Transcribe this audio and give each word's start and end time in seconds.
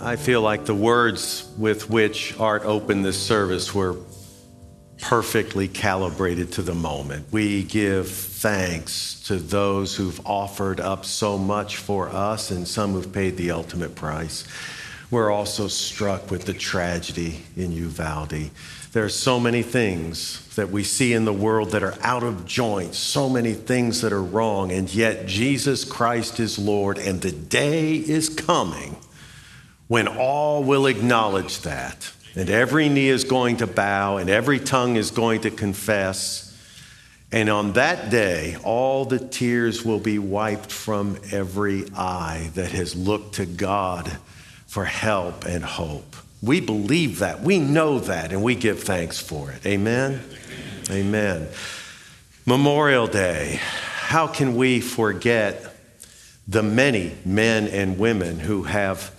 I 0.00 0.14
feel 0.14 0.42
like 0.42 0.64
the 0.64 0.76
words 0.76 1.50
with 1.58 1.90
which 1.90 2.38
Art 2.38 2.62
opened 2.64 3.04
this 3.04 3.20
service 3.20 3.74
were 3.74 3.96
perfectly 5.00 5.66
calibrated 5.66 6.52
to 6.52 6.62
the 6.62 6.74
moment. 6.74 7.26
We 7.32 7.64
give 7.64 8.08
thanks 8.08 9.20
to 9.26 9.36
those 9.36 9.96
who've 9.96 10.24
offered 10.24 10.78
up 10.78 11.04
so 11.04 11.36
much 11.36 11.78
for 11.78 12.08
us 12.10 12.52
and 12.52 12.66
some 12.66 12.92
who've 12.92 13.12
paid 13.12 13.36
the 13.36 13.50
ultimate 13.50 13.96
price. 13.96 14.44
We're 15.10 15.32
also 15.32 15.66
struck 15.66 16.30
with 16.30 16.44
the 16.44 16.52
tragedy 16.52 17.40
in 17.56 17.72
Uvalde. 17.72 18.50
There 18.92 19.04
are 19.04 19.08
so 19.08 19.40
many 19.40 19.62
things 19.62 20.46
that 20.54 20.70
we 20.70 20.84
see 20.84 21.12
in 21.12 21.24
the 21.24 21.32
world 21.32 21.72
that 21.72 21.82
are 21.82 21.96
out 22.02 22.22
of 22.22 22.46
joint, 22.46 22.94
so 22.94 23.28
many 23.28 23.52
things 23.52 24.02
that 24.02 24.12
are 24.12 24.22
wrong, 24.22 24.70
and 24.70 24.92
yet 24.94 25.26
Jesus 25.26 25.84
Christ 25.84 26.38
is 26.38 26.56
Lord, 26.56 26.98
and 26.98 27.20
the 27.20 27.32
day 27.32 27.94
is 27.96 28.28
coming 28.28 28.96
when 29.88 30.06
all 30.06 30.62
will 30.62 30.86
acknowledge 30.86 31.60
that 31.62 32.12
and 32.38 32.50
every 32.50 32.88
knee 32.88 33.08
is 33.08 33.24
going 33.24 33.56
to 33.56 33.66
bow 33.66 34.18
and 34.18 34.30
every 34.30 34.60
tongue 34.60 34.94
is 34.94 35.10
going 35.10 35.40
to 35.40 35.50
confess. 35.50 36.44
And 37.32 37.50
on 37.50 37.72
that 37.72 38.10
day, 38.10 38.56
all 38.62 39.04
the 39.04 39.18
tears 39.18 39.84
will 39.84 39.98
be 39.98 40.18
wiped 40.18 40.70
from 40.70 41.18
every 41.32 41.86
eye 41.96 42.50
that 42.54 42.70
has 42.70 42.94
looked 42.94 43.34
to 43.34 43.46
God 43.46 44.18
for 44.66 44.84
help 44.84 45.46
and 45.46 45.64
hope. 45.64 46.14
We 46.40 46.60
believe 46.60 47.18
that. 47.18 47.40
We 47.40 47.58
know 47.58 47.98
that, 47.98 48.32
and 48.32 48.42
we 48.42 48.54
give 48.54 48.84
thanks 48.84 49.18
for 49.18 49.50
it. 49.50 49.66
Amen? 49.66 50.22
Amen. 50.90 51.48
Memorial 52.46 53.08
Day. 53.08 53.58
How 53.60 54.26
can 54.26 54.54
we 54.54 54.80
forget 54.80 55.74
the 56.46 56.62
many 56.62 57.14
men 57.24 57.66
and 57.66 57.98
women 57.98 58.38
who 58.38 58.62
have 58.62 59.12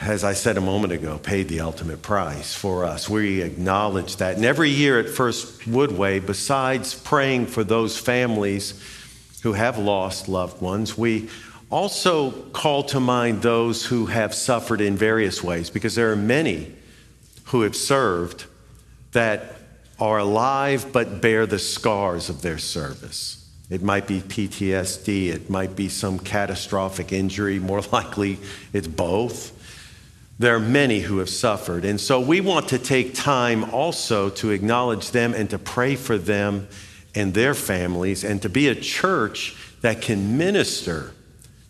as 0.00 0.24
I 0.24 0.32
said 0.32 0.56
a 0.56 0.60
moment 0.60 0.92
ago, 0.92 1.18
paid 1.18 1.48
the 1.48 1.60
ultimate 1.60 2.02
price 2.02 2.54
for 2.54 2.84
us. 2.84 3.08
We 3.08 3.42
acknowledge 3.42 4.16
that. 4.16 4.36
And 4.36 4.44
every 4.44 4.70
year 4.70 4.98
at 4.98 5.08
First 5.08 5.60
Woodway, 5.60 6.24
besides 6.24 6.94
praying 6.94 7.46
for 7.46 7.62
those 7.62 7.96
families 7.96 8.82
who 9.42 9.52
have 9.52 9.78
lost 9.78 10.28
loved 10.28 10.60
ones, 10.60 10.98
we 10.98 11.28
also 11.70 12.30
call 12.30 12.82
to 12.84 13.00
mind 13.00 13.42
those 13.42 13.86
who 13.86 14.06
have 14.06 14.34
suffered 14.34 14.80
in 14.80 14.96
various 14.96 15.42
ways, 15.42 15.70
because 15.70 15.94
there 15.94 16.10
are 16.12 16.16
many 16.16 16.72
who 17.46 17.62
have 17.62 17.76
served 17.76 18.46
that 19.12 19.56
are 20.00 20.18
alive 20.18 20.92
but 20.92 21.20
bear 21.20 21.46
the 21.46 21.58
scars 21.58 22.28
of 22.28 22.42
their 22.42 22.58
service. 22.58 23.48
It 23.70 23.82
might 23.82 24.06
be 24.06 24.20
PTSD, 24.20 25.28
it 25.28 25.48
might 25.48 25.74
be 25.74 25.88
some 25.88 26.18
catastrophic 26.18 27.12
injury, 27.12 27.58
more 27.58 27.80
likely, 27.92 28.38
it's 28.72 28.88
both. 28.88 29.53
There 30.38 30.54
are 30.54 30.60
many 30.60 31.00
who 31.00 31.18
have 31.18 31.30
suffered. 31.30 31.84
And 31.84 32.00
so 32.00 32.20
we 32.20 32.40
want 32.40 32.68
to 32.68 32.78
take 32.78 33.14
time 33.14 33.64
also 33.70 34.30
to 34.30 34.50
acknowledge 34.50 35.12
them 35.12 35.32
and 35.34 35.48
to 35.50 35.58
pray 35.58 35.94
for 35.94 36.18
them 36.18 36.68
and 37.14 37.34
their 37.34 37.54
families 37.54 38.24
and 38.24 38.42
to 38.42 38.48
be 38.48 38.68
a 38.68 38.74
church 38.74 39.56
that 39.82 40.02
can 40.02 40.36
minister 40.36 41.12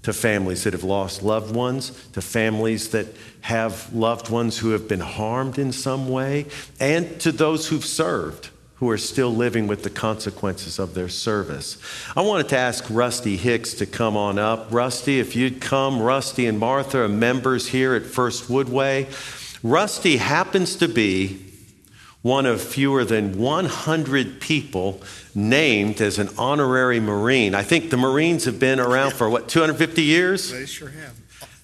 to 0.03 0.13
families 0.13 0.65
that 0.65 0.73
have 0.73 0.85
lost 0.85 1.23
loved 1.23 1.55
ones, 1.55 1.91
to 2.13 2.21
families 2.21 2.91
that 2.91 3.07
have 3.41 3.93
loved 3.93 4.31
ones 4.31 4.59
who 4.59 4.71
have 4.71 4.87
been 4.87 5.01
harmed 5.01 5.59
in 5.59 5.73
some 5.73 6.09
way, 6.09 6.47
and 6.79 7.19
to 7.21 7.33
those 7.33 7.69
who've 7.69 7.85
served 7.85 8.51
who 8.77 8.91
are 8.91 8.99
still 8.99 9.35
living 9.35 9.67
with 9.67 9.83
the 9.83 9.91
consequences 9.91 10.79
of 10.79 10.95
their 10.95 11.09
service. 11.09 11.79
I 12.17 12.23
wanted 12.23 12.49
to 12.49 12.59
ask 12.59 12.85
Rusty 12.91 13.37
Hicks 13.37 13.75
to 13.75 13.87
come 13.87 14.17
on 14.17 14.39
up. 14.39 14.67
Rusty, 14.71 15.21
if 15.21 15.37
you'd 15.37 15.61
come, 15.61 16.03
Rusty 16.03 16.47
and 16.47 16.59
Martha 16.59 17.03
are 17.03 17.09
members 17.09 17.69
here 17.69 17.95
at 17.95 18.03
First 18.03 18.49
Woodway. 18.49 19.07
Rusty 19.63 20.17
happens 20.17 20.77
to 20.77 20.89
be 20.89 21.41
one 22.23 22.47
of 22.47 22.61
fewer 22.61 23.05
than 23.05 23.39
100 23.39 24.41
people 24.41 25.01
named 25.35 26.01
as 26.01 26.19
an 26.19 26.29
honorary 26.39 26.99
Marine. 26.99 27.55
I 27.55 27.63
think 27.63 27.91
the 27.91 27.99
Marines 27.99 28.47
have 28.47 28.59
been 28.59 28.81
around 28.81 29.13
for 29.13 29.29
what, 29.29 29.47
250 29.49 30.03
years? 30.03 30.51
They 30.51 30.67
sure 30.67 30.89
have. 30.89 31.15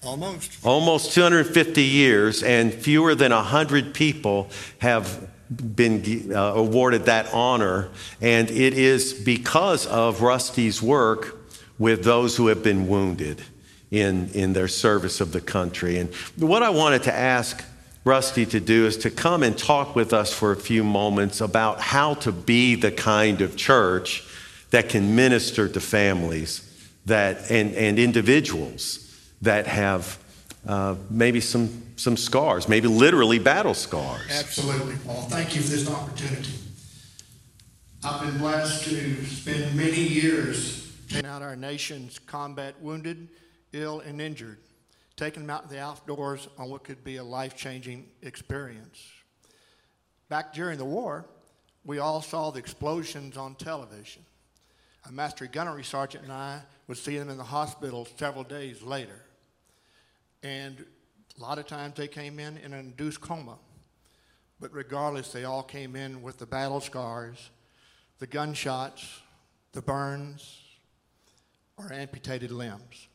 Almost. 0.03 0.63
Almost 0.63 1.13
250 1.13 1.83
years, 1.83 2.41
and 2.41 2.73
fewer 2.73 3.15
than 3.15 3.31
100 3.31 3.93
people 3.93 4.49
have 4.79 5.27
been 5.51 6.31
uh, 6.33 6.53
awarded 6.55 7.05
that 7.05 7.33
honor, 7.33 7.89
and 8.21 8.49
it 8.49 8.73
is 8.73 9.13
because 9.13 9.85
of 9.87 10.21
Rusty's 10.21 10.81
work 10.81 11.37
with 11.77 12.03
those 12.03 12.37
who 12.37 12.47
have 12.47 12.63
been 12.63 12.87
wounded 12.87 13.41
in, 13.89 14.29
in 14.33 14.53
their 14.53 14.67
service 14.67 15.19
of 15.19 15.33
the 15.33 15.41
country. 15.41 15.97
And 15.99 16.13
what 16.37 16.63
I 16.63 16.69
wanted 16.69 17.03
to 17.03 17.13
ask 17.13 17.63
Rusty 18.03 18.45
to 18.47 18.59
do 18.59 18.85
is 18.85 18.97
to 18.97 19.11
come 19.11 19.43
and 19.43 19.57
talk 19.57 19.95
with 19.95 20.13
us 20.13 20.33
for 20.33 20.51
a 20.51 20.55
few 20.57 20.83
moments 20.83 21.41
about 21.41 21.81
how 21.81 22.15
to 22.15 22.31
be 22.31 22.75
the 22.75 22.91
kind 22.91 23.41
of 23.41 23.55
church 23.55 24.23
that 24.71 24.89
can 24.89 25.15
minister 25.15 25.67
to 25.67 25.79
families 25.79 26.67
that, 27.05 27.51
and, 27.51 27.75
and 27.75 27.99
individuals 27.99 29.07
that 29.41 29.67
have 29.67 30.17
uh, 30.67 30.95
maybe 31.09 31.41
some, 31.41 31.83
some 31.95 32.15
scars, 32.17 32.67
maybe 32.67 32.87
literally 32.87 33.39
battle 33.39 33.73
scars. 33.73 34.27
Absolutely, 34.29 34.95
Paul. 35.05 35.21
Thank 35.23 35.55
you 35.55 35.61
for 35.61 35.69
this 35.69 35.89
opportunity. 35.89 36.53
I've 38.03 38.21
been 38.21 38.37
blessed 38.37 38.83
to 38.85 39.25
spend 39.25 39.75
many 39.75 40.01
years 40.01 40.91
taking 41.07 41.29
out 41.29 41.41
our 41.41 41.55
nation's 41.55 42.19
combat 42.19 42.75
wounded, 42.81 43.27
ill, 43.73 43.99
and 43.99 44.21
injured, 44.21 44.57
taking 45.15 45.43
them 45.43 45.49
out 45.49 45.63
in 45.63 45.69
the 45.69 45.79
outdoors 45.79 46.47
on 46.57 46.69
what 46.69 46.83
could 46.83 47.03
be 47.03 47.17
a 47.17 47.23
life 47.23 47.55
changing 47.55 48.07
experience. 48.21 49.03
Back 50.29 50.53
during 50.53 50.77
the 50.77 50.85
war, 50.85 51.25
we 51.83 51.99
all 51.99 52.21
saw 52.21 52.51
the 52.51 52.59
explosions 52.59 53.37
on 53.37 53.55
television. 53.55 54.23
A 55.07 55.11
master 55.11 55.47
gunnery 55.47 55.83
sergeant 55.83 56.23
and 56.23 56.31
I 56.31 56.61
would 56.87 56.97
see 56.97 57.17
them 57.17 57.29
in 57.29 57.37
the 57.37 57.43
hospital 57.43 58.07
several 58.17 58.43
days 58.43 58.81
later. 58.81 59.25
And 60.43 60.85
a 61.37 61.41
lot 61.41 61.59
of 61.59 61.67
times 61.67 61.95
they 61.95 62.07
came 62.07 62.39
in 62.39 62.57
in 62.57 62.73
an 62.73 62.79
induced 62.79 63.21
coma. 63.21 63.57
But 64.59 64.73
regardless, 64.73 65.31
they 65.31 65.43
all 65.43 65.63
came 65.63 65.95
in 65.95 66.21
with 66.21 66.37
the 66.37 66.45
battle 66.45 66.81
scars, 66.81 67.49
the 68.19 68.27
gunshots, 68.27 69.21
the 69.73 69.81
burns, 69.81 70.59
or 71.77 71.91
amputated 71.91 72.51
limbs. 72.51 73.07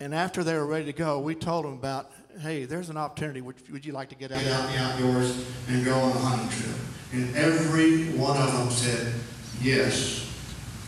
And 0.00 0.14
after 0.14 0.42
they 0.42 0.54
were 0.54 0.66
ready 0.66 0.86
to 0.86 0.92
go, 0.92 1.20
we 1.20 1.34
told 1.34 1.66
them 1.66 1.74
about, 1.74 2.10
hey, 2.40 2.64
there's 2.64 2.88
an 2.88 2.96
opportunity. 2.96 3.42
Would, 3.42 3.70
would 3.70 3.84
you 3.84 3.92
like 3.92 4.08
to 4.08 4.14
get 4.14 4.32
out, 4.32 4.42
get 4.42 4.52
out 4.52 4.70
in 4.70 4.76
the 4.76 4.82
outdoors 4.82 5.46
and 5.68 5.84
go 5.84 5.94
on 5.94 6.10
a 6.10 6.18
hunting 6.18 6.58
trip? 6.58 6.76
And 7.12 7.36
every 7.36 8.04
one 8.18 8.36
of 8.36 8.52
them 8.52 8.70
said 8.70 9.12
yes. 9.60 10.26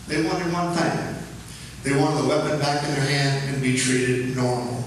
They 0.08 0.22
wanted 0.22 0.52
one 0.52 0.74
thing 0.74 1.21
they 1.82 1.96
wanted 1.96 2.22
the 2.22 2.28
weapon 2.28 2.58
back 2.58 2.84
in 2.84 2.94
their 2.94 3.04
hand 3.04 3.52
and 3.52 3.62
be 3.62 3.76
treated 3.76 4.36
normal. 4.36 4.84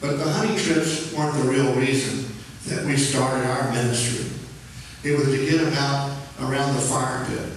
But 0.00 0.16
the 0.16 0.30
hunting 0.30 0.56
trips 0.56 1.12
weren't 1.12 1.36
the 1.42 1.50
real 1.50 1.74
reason 1.74 2.32
that 2.66 2.84
we 2.84 2.96
started 2.96 3.44
our 3.46 3.72
ministry. 3.72 4.30
It 5.02 5.16
was 5.18 5.26
to 5.26 5.38
get 5.38 5.60
them 5.60 5.74
out 5.74 6.16
around 6.40 6.74
the 6.74 6.80
fire 6.80 7.24
pit. 7.26 7.52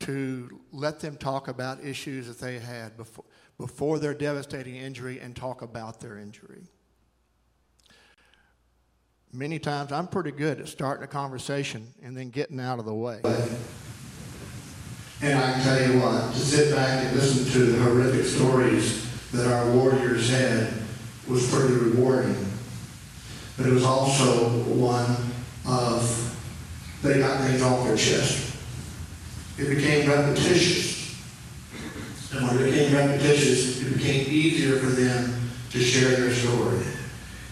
To 0.00 0.60
let 0.72 1.00
them 1.00 1.16
talk 1.16 1.48
about 1.48 1.84
issues 1.84 2.26
that 2.26 2.38
they 2.40 2.58
had 2.58 2.96
before, 2.96 3.24
before 3.58 3.98
their 3.98 4.14
devastating 4.14 4.76
injury 4.76 5.20
and 5.20 5.36
talk 5.36 5.60
about 5.62 6.00
their 6.00 6.18
injury. 6.18 6.62
Many 9.32 9.58
times 9.58 9.92
I'm 9.92 10.08
pretty 10.08 10.30
good 10.30 10.60
at 10.60 10.68
starting 10.68 11.04
a 11.04 11.06
conversation 11.06 11.86
and 12.02 12.16
then 12.16 12.30
getting 12.30 12.60
out 12.60 12.78
of 12.78 12.84
the 12.84 12.94
way. 12.94 13.20
And 15.22 15.38
I 15.38 15.52
can 15.52 15.62
tell 15.62 15.80
you 15.80 16.00
what, 16.00 16.32
to 16.32 16.38
sit 16.38 16.74
back 16.74 17.04
and 17.04 17.14
listen 17.14 17.50
to 17.52 17.66
the 17.66 17.82
horrific 17.84 18.26
stories 18.26 19.08
that 19.30 19.50
our 19.52 19.70
warriors 19.70 20.28
had 20.28 20.72
was 21.28 21.48
pretty 21.48 21.74
rewarding. 21.74 22.44
But 23.56 23.66
it 23.66 23.72
was 23.72 23.84
also 23.84 24.48
one 24.64 25.16
of 25.64 26.18
they 27.02 27.20
got 27.20 27.40
things 27.42 27.62
off 27.62 27.86
their 27.86 27.96
chest. 27.96 28.56
It 29.58 29.76
became 29.76 30.08
repetitious. 30.08 31.16
And 32.32 32.46
when 32.46 32.58
it 32.58 32.70
became 32.70 32.94
repetitious, 32.94 33.80
it 33.80 33.96
became 33.96 34.26
easier 34.28 34.78
for 34.78 34.86
them 34.86 35.50
to 35.70 35.80
share 35.80 36.16
their 36.16 36.34
story. 36.34 36.84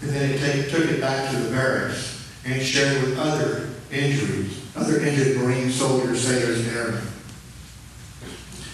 And 0.01 0.09
then 0.09 0.41
they 0.41 0.69
took 0.69 0.89
it 0.89 0.99
back 0.99 1.29
to 1.31 1.37
the 1.37 1.51
barracks 1.51 2.27
and 2.43 2.61
shared 2.61 3.01
with 3.03 3.17
other 3.17 3.69
injuries, 3.91 4.61
other 4.75 4.99
injured 4.99 5.37
Marine 5.37 5.69
soldiers, 5.69 6.27
sailors, 6.27 6.67
and 6.67 6.75
airmen. 6.75 7.10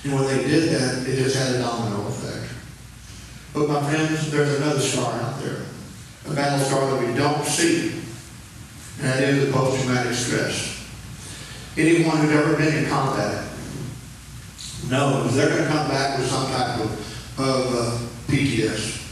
And 0.03 0.13
when 0.13 0.25
they 0.25 0.47
did 0.47 0.69
that, 0.69 1.07
it 1.07 1.15
just 1.17 1.35
had 1.35 1.55
a 1.55 1.59
domino 1.59 2.07
effect. 2.07 2.53
But 3.53 3.67
my 3.67 3.89
friends, 3.89 4.31
there's 4.31 4.57
another 4.59 4.79
star 4.79 5.13
out 5.21 5.41
there, 5.41 5.61
a 6.27 6.35
battle 6.35 6.59
star 6.59 6.91
that 6.91 7.07
we 7.07 7.13
don't 7.15 7.44
see, 7.45 7.91
and 8.99 9.07
that 9.07 9.23
is 9.23 9.45
the 9.45 9.51
post-traumatic 9.51 10.13
stress. 10.13 10.85
Anyone 11.77 12.17
who's 12.17 12.31
ever 12.31 12.55
been 12.55 12.83
in 12.83 12.89
combat 12.89 13.47
knows 14.89 15.35
they're 15.35 15.49
going 15.49 15.63
to 15.63 15.67
come 15.67 15.88
back 15.89 16.17
with 16.17 16.27
some 16.27 16.47
type 16.51 16.79
of, 16.79 17.39
of 17.39 17.75
uh, 17.75 18.07
PTS. 18.27 19.03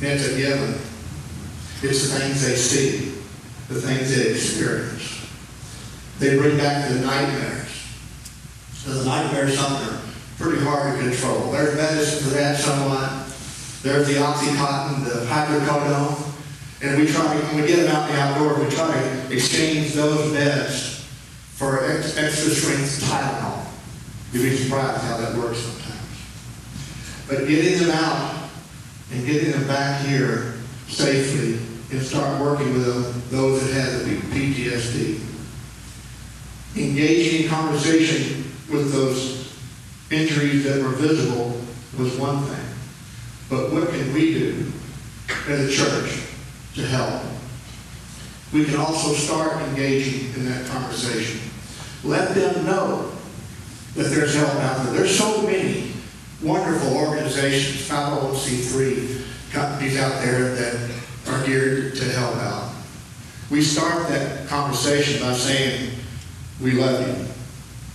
It's 0.00 0.28
a 0.28 0.36
given. 0.36 0.74
It's 1.82 2.08
the 2.08 2.18
things 2.18 2.46
they 2.46 2.56
see, 2.56 3.10
the 3.68 3.80
things 3.80 4.14
they 4.14 4.30
experience. 4.30 5.26
They 6.18 6.36
bring 6.36 6.56
back 6.56 6.88
the 6.88 7.00
nightmares. 7.00 7.59
So 8.84 8.94
the 8.94 9.04
nightmares, 9.04 9.58
something 9.58 9.88
are 9.88 10.00
pretty 10.38 10.64
hard 10.64 10.98
to 10.98 11.04
control. 11.06 11.52
There's 11.52 11.76
medicine 11.76 12.26
for 12.26 12.34
that 12.34 12.58
somewhat. 12.58 13.28
There's 13.82 14.08
the 14.08 14.14
Oxycontin, 14.14 15.04
the 15.04 15.26
hydrocodone. 15.26 16.26
And 16.80 16.98
we 16.98 17.06
try, 17.06 17.36
when 17.36 17.60
we 17.60 17.68
get 17.68 17.76
them 17.80 17.94
out 17.94 18.08
in 18.08 18.16
the 18.16 18.22
outdoors, 18.22 18.64
we 18.64 18.74
try 18.74 18.90
to 18.90 19.34
exchange 19.34 19.92
those 19.92 20.32
meds 20.32 21.00
for 21.56 21.84
ex- 21.84 22.16
extra 22.16 22.54
strength 22.54 23.02
Tylenol. 23.04 23.66
You'd 24.32 24.48
be 24.48 24.56
surprised 24.56 25.02
how 25.02 25.18
that 25.18 25.36
works 25.36 25.58
sometimes. 25.58 26.00
But 27.28 27.46
getting 27.46 27.80
them 27.80 27.90
out 27.90 28.48
and 29.12 29.26
getting 29.26 29.50
them 29.50 29.66
back 29.66 30.06
here 30.06 30.54
safely 30.88 31.58
and 31.90 32.00
start 32.00 32.40
working 32.40 32.72
with 32.72 32.86
them, 32.86 33.22
those 33.28 33.62
that 33.66 33.74
have 33.74 34.06
the 34.06 34.16
PTSD. 34.34 35.20
Engaging 36.76 37.42
in 37.42 37.50
conversation 37.50 38.39
with 38.70 38.92
those 38.92 39.52
injuries 40.10 40.64
that 40.64 40.82
were 40.82 40.90
visible 40.90 41.60
was 41.98 42.16
one 42.16 42.44
thing. 42.44 42.66
But 43.48 43.72
what 43.72 43.88
can 43.90 44.12
we 44.12 44.34
do 44.34 44.72
as 45.48 45.68
a 45.68 45.72
church 45.72 46.22
to 46.74 46.86
help? 46.86 47.22
We 48.52 48.64
can 48.64 48.76
also 48.76 49.12
start 49.12 49.60
engaging 49.68 50.34
in 50.34 50.44
that 50.46 50.66
conversation. 50.66 51.40
Let 52.02 52.34
them 52.34 52.64
know 52.64 53.12
that 53.94 54.04
there's 54.04 54.34
help 54.34 54.54
out 54.54 54.84
there. 54.86 54.94
There's 54.94 55.16
so 55.16 55.42
many 55.42 55.92
wonderful 56.42 56.96
organizations, 56.96 57.88
501c3 57.88 59.52
companies 59.52 59.98
out 59.98 60.22
there 60.22 60.54
that 60.54 60.90
are 61.28 61.44
geared 61.44 61.96
to 61.96 62.04
help 62.04 62.36
out. 62.36 62.72
We 63.50 63.62
start 63.62 64.08
that 64.08 64.48
conversation 64.48 65.20
by 65.20 65.34
saying, 65.34 65.90
we 66.60 66.72
love 66.72 67.06
you, 67.06 67.29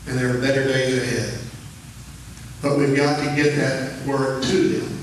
and 0.07 0.17
there 0.17 0.35
are 0.35 0.39
better 0.39 0.63
days 0.63 1.01
ahead. 1.01 1.39
But 2.61 2.77
we've 2.77 2.95
got 2.95 3.19
to 3.19 3.35
get 3.35 3.55
that 3.55 4.05
word 4.05 4.43
to 4.43 4.57
them 4.57 4.99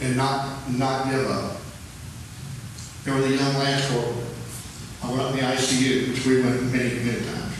and 0.00 0.16
not, 0.16 0.70
not 0.70 1.10
give 1.10 1.28
up. 1.30 1.56
There 3.04 3.14
was 3.14 3.24
a 3.26 3.36
young 3.36 3.54
lance 3.54 3.90
corporal. 3.90 4.24
I 5.02 5.10
went 5.10 5.22
up 5.22 5.30
in 5.32 5.36
the 5.36 5.42
ICU, 5.42 6.10
which 6.10 6.26
we 6.26 6.42
went 6.42 6.62
many, 6.72 6.94
many 7.04 7.24
times. 7.24 7.54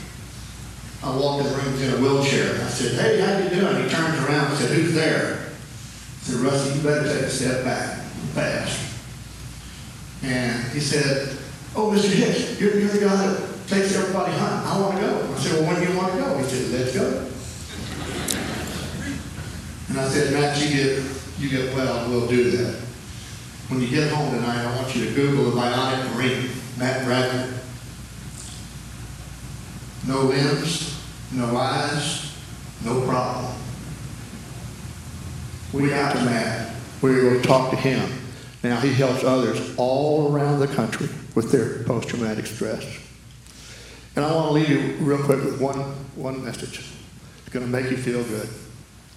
I 1.03 1.17
walked 1.17 1.47
in 1.47 1.53
the 1.53 1.59
room, 1.59 1.82
in 1.82 1.94
a 1.94 1.97
wheelchair, 1.97 2.55
and 2.55 2.62
I 2.62 2.69
said, 2.69 3.00
hey, 3.00 3.20
how 3.20 3.38
you 3.38 3.49
doing? 3.49 3.85
He 3.85 3.88
turns 3.88 4.19
around 4.25 4.49
and 4.50 4.59
said, 4.59 4.70
who's 4.70 4.94
there? 4.94 5.38
I 5.38 6.23
said, 6.23 6.37
Rusty, 6.37 6.76
you 6.76 6.82
better 6.82 7.05
take 7.05 7.23
a 7.23 7.31
step 7.31 7.65
back, 7.65 8.03
fast. 8.35 8.97
And 10.25 10.65
he 10.73 10.81
said, 10.81 11.38
oh, 11.76 11.93
Mr. 11.93 12.11
Hicks, 12.11 12.61
you're, 12.61 12.79
you're 12.79 12.88
the 12.88 12.99
guy 12.99 13.17
that 13.17 13.47
takes 13.69 13.94
everybody 13.94 14.32
hunting. 14.32 14.67
I 14.67 14.81
want 14.81 14.94
to 14.97 15.00
go. 15.03 15.35
I 15.35 15.38
said, 15.38 15.53
well, 15.61 15.73
when 15.73 15.82
do 15.82 15.93
you 15.93 15.99
want 15.99 16.12
to 16.12 16.19
go? 16.19 16.38
He 16.38 16.44
said, 16.44 16.70
let's 16.73 16.94
go. 16.94 17.26
And 19.88 20.00
I 20.00 20.09
said, 20.09 20.32
Matt, 20.32 20.61
you 20.61 20.69
get, 20.75 21.05
you 21.38 21.49
get 21.50 21.75
well, 21.75 22.09
we'll 22.09 22.26
do 22.26 22.50
that. 22.53 22.75
When 23.69 23.81
you 23.82 23.88
get 23.88 24.11
home 24.11 24.35
tonight, 24.35 24.65
I 24.65 24.76
want 24.76 24.94
you 24.97 25.05
to 25.05 25.15
Google 25.15 25.50
the 25.50 25.61
bionic 25.61 26.15
marine, 26.15 26.50
Matt 26.79 27.05
Bradford. 27.05 27.55
No 30.06 30.23
limbs, 30.23 30.99
no 31.32 31.55
eyes, 31.55 32.35
no 32.85 33.03
problem. 33.03 33.53
We 35.75 35.91
got 35.91 36.17
to 36.17 36.25
Matt. 36.25 36.75
We 37.03 37.12
to 37.12 37.43
talk 37.43 37.70
to 37.70 37.76
him. 37.76 38.11
Now 38.62 38.81
he 38.81 38.93
helps 38.93 39.23
others 39.23 39.75
all 39.76 40.35
around 40.35 40.61
the 40.61 40.69
country 40.69 41.09
with 41.35 41.53
their 41.53 41.85
post-traumatic 41.85 42.47
stress. 42.47 42.85
And 44.19 44.26
I 44.26 44.35
want 44.35 44.49
to 44.49 44.53
leave 44.55 44.69
you 44.69 44.97
real 44.99 45.23
quick 45.23 45.44
with 45.44 45.61
one, 45.61 45.79
one 46.17 46.44
message. 46.44 46.81
It's 47.38 47.49
going 47.50 47.65
to 47.65 47.70
make 47.70 47.88
you 47.88 47.97
feel 47.97 48.25
good. 48.25 48.49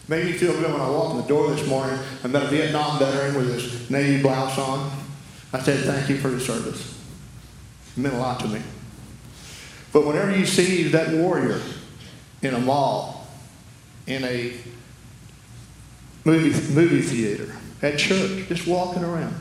Made 0.08 0.26
me 0.26 0.34
feel 0.34 0.54
good 0.54 0.72
when 0.72 0.80
I 0.80 0.92
walked 0.92 1.16
in 1.16 1.22
the 1.24 1.28
door 1.28 1.50
this 1.50 1.68
morning. 1.68 1.98
I 2.24 2.28
met 2.28 2.44
a 2.44 2.48
Vietnam 2.50 3.00
veteran 3.00 3.34
with 3.34 3.52
his 3.52 3.90
navy 3.90 4.22
blouse 4.22 4.60
on. 4.60 4.92
I 5.54 5.60
said, 5.60 5.86
thank 5.86 6.08
you 6.08 6.20
for 6.20 6.30
your 6.30 6.40
service. 6.40 7.02
It 7.98 8.00
meant 8.00 8.14
a 8.14 8.20
lot 8.20 8.42
to 8.42 8.48
me. 8.48 8.62
But 9.92 10.06
whenever 10.06 10.38
you 10.38 10.46
see 10.46 10.84
that 10.90 11.16
warrior 11.16 11.60
in 12.44 12.54
a 12.54 12.60
mall, 12.60 13.26
in 14.06 14.24
a 14.24 14.54
movie, 16.26 16.74
movie 16.76 17.02
theater, 17.02 17.56
at 17.82 17.98
church, 17.98 18.48
just 18.50 18.68
walking 18.68 19.04
around, 19.04 19.34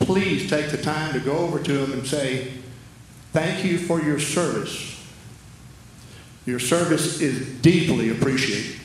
please 0.00 0.50
take 0.50 0.70
the 0.72 0.82
time 0.82 1.12
to 1.12 1.20
go 1.20 1.38
over 1.38 1.62
to 1.62 1.84
him 1.84 1.92
and 1.92 2.04
say, 2.04 2.54
Thank 3.32 3.64
you 3.64 3.78
for 3.78 4.00
your 4.00 4.18
service. 4.18 5.00
Your 6.46 6.58
service 6.58 7.20
is 7.20 7.48
deeply 7.60 8.10
appreciated. 8.10 8.80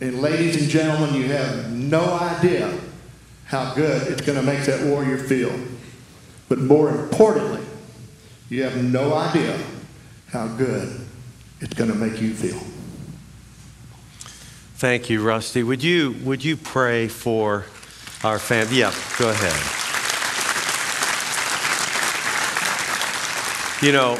And 0.00 0.20
ladies 0.20 0.60
and 0.60 0.68
gentlemen, 0.68 1.14
you 1.14 1.26
have 1.28 1.72
no 1.72 2.04
idea 2.14 2.78
how 3.46 3.74
good 3.74 4.06
it's 4.08 4.20
going 4.22 4.38
to 4.38 4.44
make 4.44 4.64
that 4.66 4.86
warrior 4.86 5.18
feel. 5.18 5.52
But 6.48 6.58
more 6.58 6.90
importantly, 6.90 7.64
you 8.48 8.62
have 8.62 8.82
no 8.82 9.14
idea 9.14 9.58
how 10.28 10.48
good 10.48 11.00
it's 11.60 11.74
going 11.74 11.90
to 11.90 11.96
make 11.96 12.20
you 12.20 12.34
feel. 12.34 12.60
Thank 14.76 15.08
you, 15.08 15.22
Rusty. 15.22 15.62
Would 15.62 15.82
you, 15.82 16.12
would 16.22 16.44
you 16.44 16.56
pray 16.56 17.08
for 17.08 17.64
our 18.22 18.38
family? 18.38 18.78
Yeah, 18.78 18.94
go 19.18 19.30
ahead. 19.30 19.85
You 23.82 23.92
know, 23.92 24.14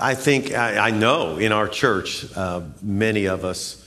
I 0.00 0.14
think, 0.14 0.52
I, 0.54 0.86
I 0.86 0.90
know 0.92 1.36
in 1.36 1.50
our 1.50 1.66
church, 1.66 2.24
uh, 2.36 2.60
many 2.80 3.24
of 3.24 3.44
us 3.44 3.84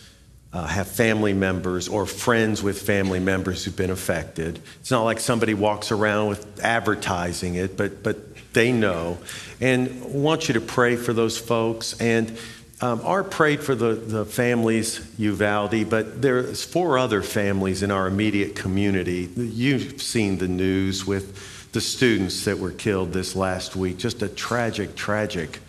uh, 0.51 0.67
have 0.67 0.89
family 0.89 1.31
members 1.31 1.87
or 1.87 2.05
friends 2.05 2.61
with 2.61 2.81
family 2.81 3.21
members 3.21 3.63
who've 3.63 3.75
been 3.75 3.89
affected. 3.89 4.59
It's 4.81 4.91
not 4.91 5.03
like 5.03 5.21
somebody 5.21 5.53
walks 5.53 5.93
around 5.93 6.27
with 6.27 6.59
advertising 6.61 7.55
it, 7.55 7.77
but, 7.77 8.03
but 8.03 8.17
they 8.53 8.73
know. 8.73 9.17
And 9.61 9.87
I 10.03 10.07
want 10.07 10.49
you 10.49 10.55
to 10.55 10.61
pray 10.61 10.97
for 10.97 11.13
those 11.13 11.37
folks. 11.37 11.99
And 12.01 12.37
um, 12.81 12.99
Art 13.05 13.31
prayed 13.31 13.61
for 13.61 13.75
the, 13.75 13.93
the 13.93 14.25
families, 14.25 15.09
Uvalde, 15.17 15.89
but 15.89 16.21
there's 16.21 16.65
four 16.65 16.97
other 16.97 17.21
families 17.21 17.81
in 17.81 17.91
our 17.91 18.07
immediate 18.07 18.57
community. 18.57 19.29
You've 19.37 20.01
seen 20.01 20.37
the 20.37 20.49
news 20.49 21.05
with 21.05 21.54
the 21.75 21.81
students 21.81 22.45
that 22.45 22.57
were 22.57 22.71
killed 22.71 23.11
this 23.11 23.35
last 23.35 23.75
week. 23.75 23.97
Just 23.97 24.21
a 24.21 24.29
tragic, 24.29 24.95
tragic 24.95 25.59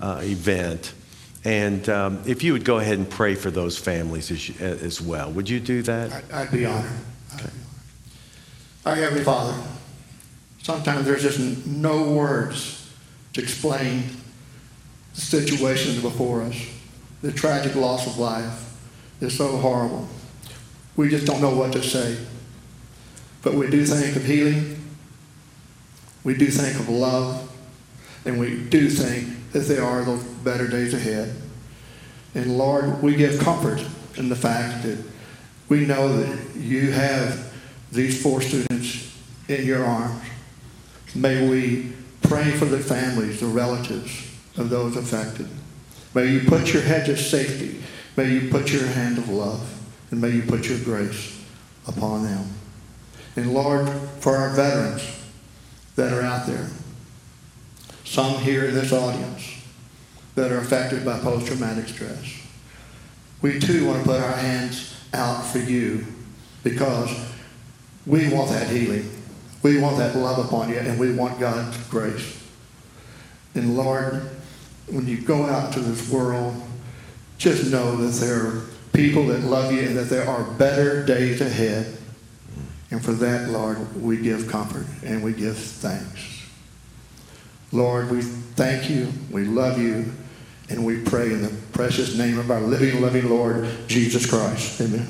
uh, 0.00 0.20
event. 0.22 0.94
And 1.44 1.88
um, 1.88 2.22
if 2.26 2.44
you 2.44 2.52
would 2.52 2.64
go 2.64 2.78
ahead 2.78 2.96
and 2.96 3.10
pray 3.10 3.34
for 3.34 3.50
those 3.50 3.76
families 3.76 4.30
as, 4.30 4.60
as 4.60 5.00
well, 5.00 5.32
would 5.32 5.50
you 5.50 5.58
do 5.58 5.82
that? 5.82 6.12
I'd, 6.12 6.30
I'd 6.32 6.50
be 6.52 6.64
honored. 6.64 6.92
Okay. 7.34 7.50
Our 8.86 8.94
Heavenly 8.94 9.24
Father, 9.24 9.60
sometimes 10.62 11.06
there's 11.06 11.22
just 11.22 11.66
no 11.66 12.04
words 12.12 12.88
to 13.32 13.42
explain 13.42 14.04
the 15.16 15.20
situation 15.20 16.00
before 16.00 16.42
us. 16.42 16.56
The 17.20 17.32
tragic 17.32 17.74
loss 17.74 18.06
of 18.06 18.16
life 18.16 18.76
is 19.20 19.36
so 19.36 19.56
horrible. 19.56 20.06
We 20.94 21.08
just 21.08 21.26
don't 21.26 21.40
know 21.40 21.56
what 21.56 21.72
to 21.72 21.82
say. 21.82 22.16
But 23.42 23.54
we 23.54 23.68
do 23.68 23.84
think 23.84 24.14
of 24.14 24.24
healing. 24.24 24.77
We 26.24 26.34
do 26.34 26.46
think 26.46 26.78
of 26.78 26.88
love. 26.88 27.48
And 28.24 28.38
we 28.38 28.64
do 28.64 28.90
think 28.90 29.52
that 29.52 29.60
there 29.60 29.82
are 29.82 30.04
those 30.04 30.22
better 30.22 30.68
days 30.68 30.92
ahead. 30.92 31.34
And 32.34 32.58
Lord, 32.58 33.02
we 33.02 33.16
give 33.16 33.40
comfort 33.40 33.82
in 34.16 34.28
the 34.28 34.36
fact 34.36 34.82
that 34.82 35.02
we 35.68 35.86
know 35.86 36.14
that 36.14 36.56
you 36.56 36.92
have 36.92 37.52
these 37.90 38.22
four 38.22 38.42
students 38.42 39.16
in 39.48 39.64
your 39.64 39.84
arms. 39.84 40.22
May 41.14 41.48
we 41.48 41.92
pray 42.22 42.50
for 42.50 42.66
the 42.66 42.78
families, 42.78 43.40
the 43.40 43.46
relatives 43.46 44.30
of 44.56 44.68
those 44.68 44.96
affected. 44.96 45.48
May 46.14 46.26
you 46.26 46.40
put 46.40 46.72
your 46.72 46.82
hedge 46.82 47.08
of 47.08 47.18
safety. 47.18 47.82
May 48.16 48.30
you 48.30 48.50
put 48.50 48.72
your 48.72 48.86
hand 48.86 49.16
of 49.18 49.28
love. 49.30 49.74
And 50.10 50.20
may 50.20 50.30
you 50.30 50.42
put 50.42 50.68
your 50.68 50.78
grace 50.80 51.42
upon 51.86 52.24
them. 52.24 52.46
And 53.36 53.54
Lord, 53.54 53.88
for 54.20 54.36
our 54.36 54.50
veterans 54.50 55.17
that 55.98 56.12
are 56.12 56.22
out 56.22 56.46
there, 56.46 56.68
some 58.04 58.40
here 58.40 58.66
in 58.66 58.74
this 58.74 58.92
audience 58.92 59.60
that 60.36 60.52
are 60.52 60.58
affected 60.58 61.04
by 61.04 61.18
post 61.18 61.48
traumatic 61.48 61.88
stress. 61.88 62.40
We 63.42 63.58
too 63.58 63.84
want 63.84 63.98
to 63.98 64.04
put 64.04 64.20
our 64.20 64.36
hands 64.36 64.96
out 65.12 65.42
for 65.42 65.58
you 65.58 66.06
because 66.62 67.10
we 68.06 68.32
want 68.32 68.50
that 68.50 68.68
healing. 68.68 69.10
We 69.64 69.80
want 69.80 69.98
that 69.98 70.14
love 70.14 70.38
upon 70.46 70.68
you, 70.68 70.76
and 70.78 71.00
we 71.00 71.12
want 71.12 71.40
God's 71.40 71.76
grace. 71.88 72.40
And 73.56 73.76
Lord, 73.76 74.22
when 74.86 75.08
you 75.08 75.20
go 75.20 75.46
out 75.46 75.72
to 75.72 75.80
this 75.80 76.08
world, 76.08 76.62
just 77.38 77.72
know 77.72 77.96
that 77.96 78.24
there 78.24 78.46
are 78.46 78.62
people 78.92 79.26
that 79.26 79.40
love 79.40 79.72
you 79.72 79.80
and 79.80 79.96
that 79.96 80.10
there 80.10 80.28
are 80.28 80.44
better 80.44 81.04
days 81.04 81.40
ahead. 81.40 81.98
And 82.90 83.04
for 83.04 83.12
that, 83.12 83.50
Lord, 83.50 84.02
we 84.02 84.16
give 84.16 84.48
comfort 84.48 84.86
and 85.04 85.22
we 85.22 85.32
give 85.32 85.56
thanks. 85.56 86.42
Lord, 87.70 88.10
we 88.10 88.22
thank 88.22 88.88
you, 88.88 89.12
we 89.30 89.44
love 89.44 89.78
you, 89.78 90.10
and 90.70 90.84
we 90.84 91.02
pray 91.02 91.32
in 91.32 91.42
the 91.42 91.54
precious 91.72 92.16
name 92.16 92.38
of 92.38 92.50
our 92.50 92.60
living, 92.60 93.02
loving 93.02 93.28
Lord, 93.28 93.68
Jesus 93.86 94.28
Christ. 94.28 94.80
Amen. 94.80 95.06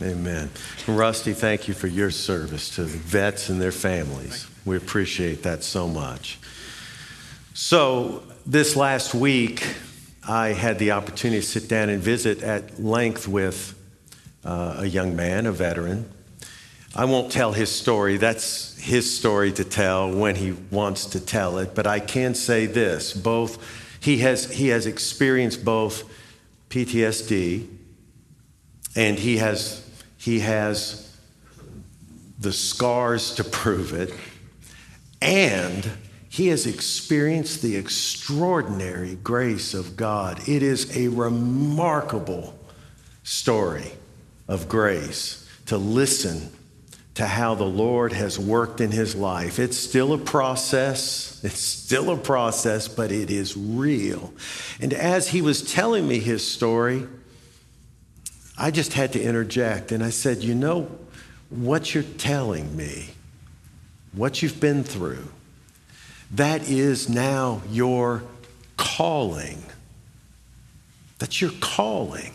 Amen. 0.00 0.50
Rusty, 0.88 1.32
thank 1.32 1.68
you 1.68 1.74
for 1.74 1.86
your 1.86 2.10
service 2.10 2.74
to 2.74 2.82
the 2.82 2.98
vets 2.98 3.48
and 3.48 3.60
their 3.60 3.72
families. 3.72 4.48
We 4.64 4.76
appreciate 4.76 5.44
that 5.44 5.62
so 5.62 5.86
much. 5.86 6.40
So, 7.54 8.24
this 8.44 8.74
last 8.74 9.14
week, 9.14 9.64
I 10.26 10.48
had 10.48 10.78
the 10.78 10.92
opportunity 10.92 11.40
to 11.40 11.46
sit 11.46 11.68
down 11.68 11.88
and 11.88 12.02
visit 12.02 12.42
at 12.42 12.82
length 12.82 13.28
with 13.28 13.78
uh, 14.44 14.76
a 14.78 14.86
young 14.86 15.14
man, 15.14 15.46
a 15.46 15.52
veteran. 15.52 16.08
I 16.94 17.06
won't 17.06 17.32
tell 17.32 17.52
his 17.52 17.70
story. 17.70 18.18
That's 18.18 18.78
his 18.78 19.16
story 19.16 19.50
to 19.52 19.64
tell 19.64 20.12
when 20.12 20.36
he 20.36 20.52
wants 20.70 21.06
to 21.06 21.20
tell 21.20 21.58
it. 21.58 21.74
But 21.74 21.86
I 21.86 22.00
can 22.00 22.34
say 22.34 22.66
this: 22.66 23.14
both 23.14 23.58
he 24.00 24.18
has 24.18 24.50
he 24.50 24.68
has 24.68 24.86
experienced 24.86 25.64
both 25.64 26.04
PTSD, 26.68 27.66
and 28.94 29.18
he 29.18 29.38
has 29.38 29.88
he 30.18 30.40
has 30.40 31.16
the 32.38 32.52
scars 32.52 33.34
to 33.36 33.44
prove 33.44 33.94
it, 33.94 34.12
and 35.22 35.90
he 36.28 36.48
has 36.48 36.66
experienced 36.66 37.62
the 37.62 37.76
extraordinary 37.76 39.14
grace 39.14 39.72
of 39.72 39.96
God. 39.96 40.46
It 40.46 40.62
is 40.62 40.94
a 40.96 41.08
remarkable 41.08 42.58
story 43.22 43.92
of 44.46 44.68
grace 44.68 45.48
to 45.66 45.78
listen 45.78 46.50
to 47.14 47.26
how 47.26 47.54
the 47.54 47.64
Lord 47.64 48.12
has 48.12 48.38
worked 48.38 48.80
in 48.80 48.90
his 48.90 49.14
life. 49.14 49.58
It's 49.58 49.76
still 49.76 50.14
a 50.14 50.18
process. 50.18 51.40
It's 51.44 51.60
still 51.60 52.10
a 52.10 52.16
process, 52.16 52.88
but 52.88 53.12
it 53.12 53.30
is 53.30 53.56
real. 53.56 54.32
And 54.80 54.94
as 54.94 55.28
he 55.28 55.42
was 55.42 55.72
telling 55.72 56.08
me 56.08 56.20
his 56.20 56.46
story, 56.46 57.06
I 58.56 58.70
just 58.70 58.94
had 58.94 59.12
to 59.12 59.22
interject 59.22 59.92
and 59.92 60.02
I 60.02 60.10
said, 60.10 60.42
You 60.42 60.54
know, 60.54 60.88
what 61.50 61.94
you're 61.94 62.02
telling 62.02 62.74
me, 62.76 63.10
what 64.12 64.42
you've 64.42 64.60
been 64.60 64.82
through, 64.82 65.28
that 66.30 66.68
is 66.68 67.10
now 67.10 67.60
your 67.70 68.22
calling. 68.78 69.62
That's 71.18 71.40
your 71.40 71.52
calling. 71.60 72.34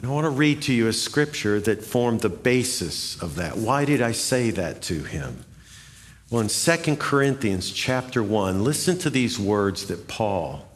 And 0.00 0.10
I 0.10 0.14
want 0.14 0.24
to 0.24 0.30
read 0.30 0.62
to 0.62 0.72
you 0.72 0.88
a 0.88 0.94
scripture 0.94 1.60
that 1.60 1.84
formed 1.84 2.20
the 2.20 2.30
basis 2.30 3.20
of 3.20 3.34
that. 3.34 3.58
Why 3.58 3.84
did 3.84 4.00
I 4.00 4.12
say 4.12 4.50
that 4.52 4.80
to 4.82 5.02
him? 5.02 5.44
Well, 6.30 6.40
in 6.40 6.48
2 6.48 6.96
Corinthians 6.96 7.70
chapter 7.70 8.22
1, 8.22 8.64
listen 8.64 8.96
to 8.98 9.10
these 9.10 9.38
words 9.38 9.88
that 9.88 10.08
Paul 10.08 10.66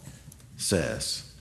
says 0.59 1.33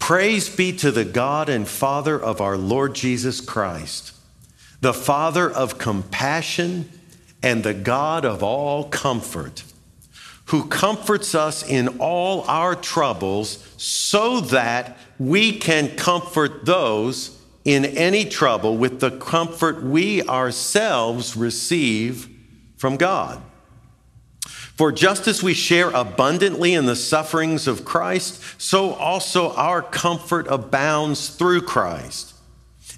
Praise 0.00 0.48
be 0.48 0.72
to 0.78 0.90
the 0.90 1.04
God 1.04 1.48
and 1.48 1.68
Father 1.68 2.20
of 2.20 2.40
our 2.40 2.56
Lord 2.56 2.94
Jesus 2.96 3.40
Christ, 3.40 4.12
the 4.80 4.92
Father 4.92 5.48
of 5.48 5.78
compassion 5.78 6.90
and 7.44 7.62
the 7.62 7.74
God 7.74 8.24
of 8.24 8.42
all 8.42 8.84
comfort, 8.88 9.62
who 10.46 10.66
comforts 10.66 11.34
us 11.34 11.66
in 11.66 11.88
all 11.98 12.42
our 12.42 12.74
troubles 12.74 13.66
so 13.76 14.40
that 14.40 14.96
we 15.18 15.58
can 15.58 15.96
comfort 15.96 16.66
those 16.66 17.38
in 17.64 17.84
any 17.84 18.26
trouble 18.26 18.76
with 18.76 19.00
the 19.00 19.10
comfort 19.10 19.82
we 19.82 20.22
ourselves 20.24 21.36
receive 21.36 22.28
from 22.76 22.96
God. 22.96 23.40
For 24.76 24.92
just 24.92 25.26
as 25.28 25.42
we 25.42 25.54
share 25.54 25.90
abundantly 25.90 26.74
in 26.74 26.84
the 26.84 26.96
sufferings 26.96 27.66
of 27.66 27.84
Christ, 27.84 28.42
so 28.60 28.92
also 28.94 29.52
our 29.54 29.80
comfort 29.80 30.46
abounds 30.50 31.28
through 31.30 31.62
Christ. 31.62 32.33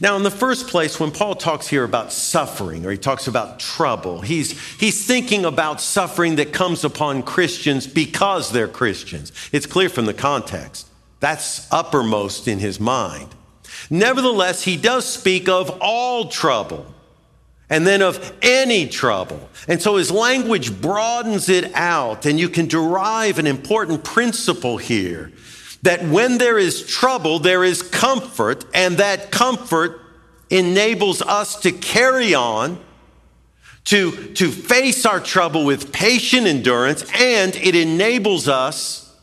Now, 0.00 0.16
in 0.16 0.22
the 0.22 0.30
first 0.30 0.68
place, 0.68 1.00
when 1.00 1.10
Paul 1.10 1.34
talks 1.34 1.66
here 1.66 1.84
about 1.84 2.12
suffering 2.12 2.86
or 2.86 2.90
he 2.90 2.98
talks 2.98 3.26
about 3.26 3.58
trouble, 3.58 4.20
he's, 4.20 4.58
he's 4.78 5.04
thinking 5.04 5.44
about 5.44 5.80
suffering 5.80 6.36
that 6.36 6.52
comes 6.52 6.84
upon 6.84 7.22
Christians 7.22 7.86
because 7.86 8.52
they're 8.52 8.68
Christians. 8.68 9.32
It's 9.52 9.66
clear 9.66 9.88
from 9.88 10.06
the 10.06 10.14
context. 10.14 10.88
That's 11.18 11.70
uppermost 11.72 12.46
in 12.46 12.58
his 12.58 12.78
mind. 12.78 13.34
Nevertheless, 13.88 14.62
he 14.62 14.76
does 14.76 15.06
speak 15.06 15.48
of 15.48 15.76
all 15.80 16.28
trouble 16.28 16.94
and 17.68 17.86
then 17.86 18.02
of 18.02 18.32
any 18.42 18.88
trouble. 18.88 19.48
And 19.66 19.80
so 19.80 19.96
his 19.96 20.10
language 20.10 20.80
broadens 20.80 21.48
it 21.48 21.72
out, 21.74 22.26
and 22.26 22.38
you 22.38 22.48
can 22.48 22.66
derive 22.66 23.38
an 23.38 23.46
important 23.46 24.04
principle 24.04 24.76
here 24.76 25.32
that 25.82 26.04
when 26.04 26.38
there 26.38 26.58
is 26.58 26.86
trouble, 26.86 27.38
there 27.38 27.64
is 27.64 27.82
comfort, 27.82 28.64
and 28.74 28.98
that 28.98 29.30
comfort 29.30 30.00
enables 30.50 31.22
us 31.22 31.60
to 31.60 31.72
carry 31.72 32.34
on, 32.34 32.78
to, 33.84 34.32
to 34.34 34.50
face 34.50 35.06
our 35.06 35.20
trouble 35.20 35.64
with 35.64 35.92
patient 35.92 36.46
endurance, 36.46 37.04
and 37.14 37.56
it 37.56 37.74
enables 37.74 38.48
us 38.48 39.16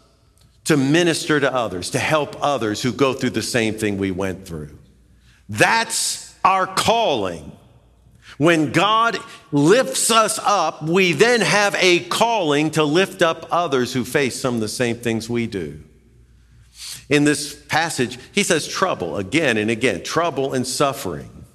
to 0.64 0.76
minister 0.76 1.40
to 1.40 1.54
others, 1.54 1.92
to 1.92 2.00
help 2.00 2.36
others 2.42 2.82
who 2.82 2.92
go 2.92 3.14
through 3.14 3.30
the 3.30 3.42
same 3.42 3.76
thing 3.76 3.98
we 3.98 4.12
went 4.12 4.46
through. 4.46 4.78
That's 5.48 6.36
our 6.44 6.68
calling. 6.68 7.52
When 8.38 8.72
God 8.72 9.18
lifts 9.52 10.12
us 10.12 10.40
up, 10.44 10.84
we 10.84 11.14
then 11.14 11.42
have 11.42 11.76
a 11.76 12.02
calling 12.02 12.72
to 12.72 12.84
lift 12.84 13.22
up 13.22 13.48
others 13.52 13.94
who 13.94 14.04
face 14.04 14.40
some 14.40 14.56
of 14.56 14.62
the 14.62 14.68
same 14.68 14.98
things 14.98 15.30
we 15.30 15.48
do. 15.48 15.84
In 17.10 17.24
this 17.24 17.56
passage, 17.68 18.20
he 18.34 18.44
says 18.44 18.68
trouble 18.68 19.18
again 19.18 19.58
and 19.58 19.70
again 19.70 20.04
trouble 20.04 20.54
and 20.54 20.68
suffering. 20.68 21.46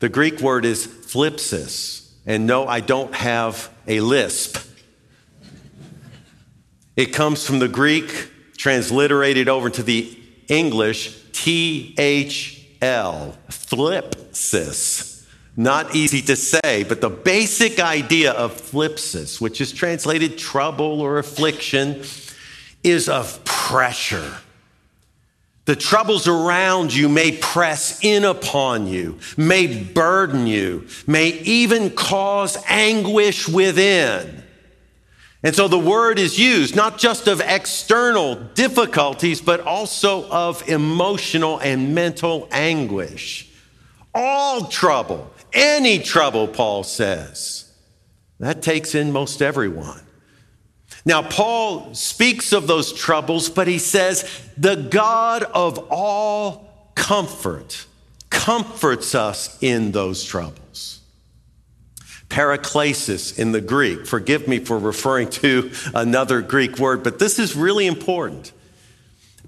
The 0.00 0.08
Greek 0.08 0.40
word 0.40 0.64
is 0.64 0.86
thlipsis. 0.86 2.10
And 2.26 2.46
no, 2.46 2.66
I 2.66 2.80
don't 2.80 3.14
have 3.14 3.72
a 3.86 4.00
lisp. 4.00 4.58
It 6.94 7.06
comes 7.06 7.46
from 7.46 7.58
the 7.58 7.68
Greek, 7.68 8.30
transliterated 8.56 9.48
over 9.48 9.70
to 9.70 9.82
the 9.82 10.18
English, 10.48 11.16
T 11.32 11.94
H 11.96 12.66
L, 12.82 13.38
thlipsis. 13.48 15.26
Not 15.56 15.96
easy 15.96 16.22
to 16.22 16.36
say, 16.36 16.84
but 16.84 17.00
the 17.00 17.10
basic 17.10 17.80
idea 17.80 18.32
of 18.32 18.60
thlipsis, 18.60 19.40
which 19.40 19.60
is 19.60 19.72
translated 19.72 20.38
trouble 20.38 21.00
or 21.00 21.18
affliction, 21.18 22.02
is 22.84 23.08
of 23.08 23.44
pressure 23.44 24.34
the 25.68 25.76
troubles 25.76 26.26
around 26.26 26.94
you 26.94 27.10
may 27.10 27.30
press 27.30 28.02
in 28.02 28.24
upon 28.24 28.86
you, 28.86 29.18
may 29.36 29.66
burden 29.66 30.46
you, 30.46 30.86
may 31.06 31.28
even 31.42 31.90
cause 31.90 32.56
anguish 32.66 33.46
within. 33.46 34.42
And 35.42 35.54
so 35.54 35.68
the 35.68 35.78
word 35.78 36.18
is 36.18 36.38
used 36.38 36.74
not 36.74 36.96
just 36.96 37.28
of 37.28 37.42
external 37.42 38.34
difficulties, 38.34 39.42
but 39.42 39.60
also 39.60 40.26
of 40.30 40.66
emotional 40.70 41.58
and 41.58 41.94
mental 41.94 42.48
anguish. 42.50 43.46
All 44.14 44.68
trouble, 44.68 45.30
any 45.52 45.98
trouble, 45.98 46.48
Paul 46.48 46.82
says. 46.82 47.70
That 48.40 48.62
takes 48.62 48.94
in 48.94 49.12
most 49.12 49.42
everyone. 49.42 50.00
Now, 51.08 51.22
Paul 51.22 51.94
speaks 51.94 52.52
of 52.52 52.66
those 52.66 52.92
troubles, 52.92 53.48
but 53.48 53.66
he 53.66 53.78
says, 53.78 54.28
the 54.58 54.76
God 54.76 55.42
of 55.42 55.86
all 55.90 56.92
comfort 56.96 57.86
comforts 58.28 59.14
us 59.14 59.56
in 59.62 59.92
those 59.92 60.22
troubles. 60.22 61.00
Paraklesis 62.28 63.38
in 63.38 63.52
the 63.52 63.62
Greek, 63.62 64.06
forgive 64.06 64.46
me 64.46 64.58
for 64.58 64.78
referring 64.78 65.30
to 65.30 65.70
another 65.94 66.42
Greek 66.42 66.78
word, 66.78 67.02
but 67.02 67.18
this 67.18 67.38
is 67.38 67.56
really 67.56 67.86
important. 67.86 68.52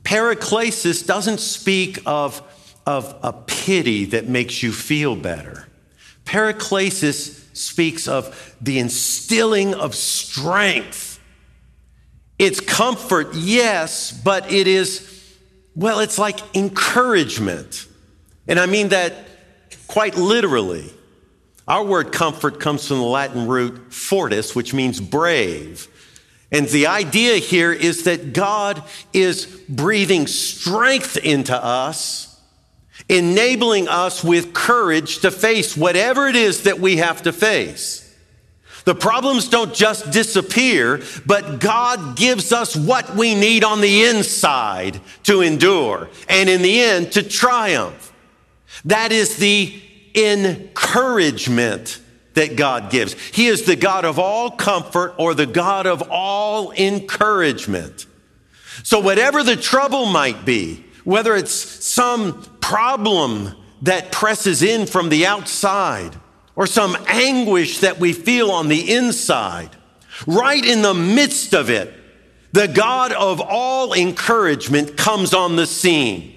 Paraklesis 0.02 1.06
doesn't 1.06 1.40
speak 1.40 1.98
of, 2.06 2.40
of 2.86 3.14
a 3.22 3.34
pity 3.34 4.06
that 4.06 4.26
makes 4.26 4.62
you 4.62 4.72
feel 4.72 5.14
better. 5.14 5.68
Paraklesis 6.24 7.54
speaks 7.54 8.08
of 8.08 8.56
the 8.62 8.78
instilling 8.78 9.74
of 9.74 9.94
strength 9.94 11.09
It's 12.40 12.58
comfort, 12.58 13.34
yes, 13.34 14.12
but 14.12 14.50
it 14.50 14.66
is, 14.66 15.36
well, 15.76 16.00
it's 16.00 16.18
like 16.18 16.40
encouragement. 16.56 17.86
And 18.48 18.58
I 18.58 18.64
mean 18.64 18.88
that 18.88 19.12
quite 19.86 20.16
literally. 20.16 20.90
Our 21.68 21.84
word 21.84 22.12
comfort 22.12 22.58
comes 22.58 22.88
from 22.88 22.96
the 22.96 23.04
Latin 23.04 23.46
root 23.46 23.92
fortis, 23.92 24.56
which 24.56 24.72
means 24.72 25.02
brave. 25.02 25.86
And 26.50 26.66
the 26.66 26.86
idea 26.86 27.36
here 27.36 27.74
is 27.74 28.04
that 28.04 28.32
God 28.32 28.82
is 29.12 29.44
breathing 29.68 30.26
strength 30.26 31.18
into 31.18 31.54
us, 31.54 32.40
enabling 33.10 33.86
us 33.86 34.24
with 34.24 34.54
courage 34.54 35.18
to 35.18 35.30
face 35.30 35.76
whatever 35.76 36.26
it 36.26 36.36
is 36.36 36.62
that 36.62 36.80
we 36.80 36.96
have 36.96 37.20
to 37.24 37.34
face. 37.34 38.09
The 38.84 38.94
problems 38.94 39.48
don't 39.48 39.74
just 39.74 40.10
disappear, 40.10 41.02
but 41.26 41.60
God 41.60 42.16
gives 42.16 42.52
us 42.52 42.74
what 42.74 43.14
we 43.14 43.34
need 43.34 43.64
on 43.64 43.80
the 43.80 44.04
inside 44.04 45.00
to 45.24 45.42
endure 45.42 46.08
and 46.28 46.48
in 46.48 46.62
the 46.62 46.80
end 46.80 47.12
to 47.12 47.22
triumph. 47.22 48.12
That 48.84 49.12
is 49.12 49.36
the 49.36 49.80
encouragement 50.14 52.00
that 52.34 52.56
God 52.56 52.90
gives. 52.90 53.12
He 53.12 53.46
is 53.46 53.64
the 53.64 53.76
God 53.76 54.04
of 54.04 54.18
all 54.18 54.50
comfort 54.50 55.14
or 55.18 55.34
the 55.34 55.46
God 55.46 55.86
of 55.86 56.02
all 56.10 56.72
encouragement. 56.72 58.06
So, 58.82 59.00
whatever 59.00 59.42
the 59.42 59.56
trouble 59.56 60.06
might 60.06 60.44
be, 60.44 60.84
whether 61.04 61.34
it's 61.34 61.52
some 61.52 62.42
problem 62.60 63.54
that 63.82 64.12
presses 64.12 64.62
in 64.62 64.86
from 64.86 65.08
the 65.08 65.26
outside 65.26 66.16
or 66.56 66.66
some 66.66 66.96
anguish 67.06 67.78
that 67.80 67.98
we 67.98 68.12
feel 68.12 68.50
on 68.50 68.68
the 68.68 68.92
inside, 68.92 69.70
right 70.26 70.64
in 70.64 70.82
the 70.82 70.94
midst 70.94 71.54
of 71.54 71.70
it, 71.70 71.94
the 72.52 72.68
God 72.68 73.12
of 73.12 73.40
all 73.40 73.92
encouragement 73.92 74.96
comes 74.96 75.32
on 75.32 75.56
the 75.56 75.66
scene. 75.66 76.34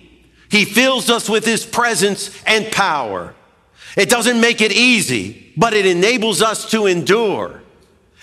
He 0.50 0.66
fills 0.66 1.10
us 1.10 1.28
with 1.28 1.46
his 1.46 1.66
presence 1.66 2.42
and 2.46 2.72
power. 2.72 3.34
It 3.98 4.10
doesn't 4.10 4.40
make 4.40 4.62
it 4.62 4.72
easy, 4.72 5.52
but 5.58 5.74
it 5.74 5.86
enables 5.86 6.42
us 6.42 6.70
to 6.72 6.86
endure. 6.86 7.62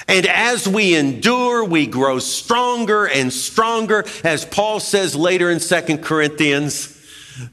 And 0.08 0.26
as 0.26 0.66
we 0.66 0.94
endure, 0.94 1.64
we 1.64 1.86
grow 1.86 2.18
stronger 2.18 3.06
and 3.06 3.32
stronger, 3.32 4.04
as 4.24 4.44
Paul 4.44 4.80
says 4.80 5.14
later 5.14 5.50
in 5.50 5.60
Second 5.60 5.98
Corinthians. 5.98 6.96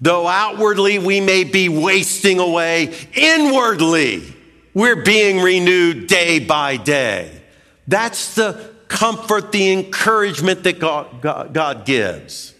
Though 0.02 0.28
outwardly 0.28 1.00
we 1.00 1.22
may 1.22 1.44
be 1.44 1.70
wasting 1.70 2.40
away, 2.40 2.94
inwardly 3.14 4.36
we're 4.74 5.04
being 5.04 5.42
renewed 5.42 6.08
day 6.08 6.40
by 6.40 6.78
day. 6.78 7.42
That's 7.88 8.36
the 8.36 8.76
comfort, 8.88 9.52
the 9.52 9.72
encouragement 9.72 10.64
that 10.64 10.80
God, 10.80 11.22
God, 11.22 11.54
God 11.54 11.86
gives. 11.86 12.54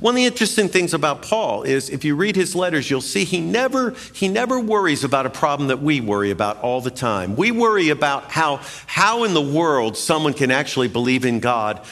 One 0.00 0.12
of 0.12 0.16
the 0.16 0.26
interesting 0.26 0.68
things 0.68 0.92
about 0.94 1.22
Paul 1.22 1.62
is 1.62 1.88
if 1.88 2.04
you 2.04 2.14
read 2.14 2.36
his 2.36 2.54
letters, 2.54 2.90
you'll 2.90 3.00
see 3.00 3.24
he 3.24 3.40
never, 3.40 3.94
he 4.12 4.28
never 4.28 4.60
worries 4.60 5.02
about 5.02 5.24
a 5.24 5.30
problem 5.30 5.68
that 5.68 5.80
we 5.80 6.00
worry 6.00 6.30
about 6.30 6.58
all 6.58 6.80
the 6.80 6.90
time. 6.90 7.36
We 7.36 7.52
worry 7.52 7.88
about 7.88 8.30
how, 8.30 8.60
how 8.86 9.24
in 9.24 9.34
the 9.34 9.42
world 9.42 9.96
someone 9.96 10.34
can 10.34 10.50
actually 10.50 10.88
believe 10.88 11.24
in 11.24 11.40
God 11.40 11.84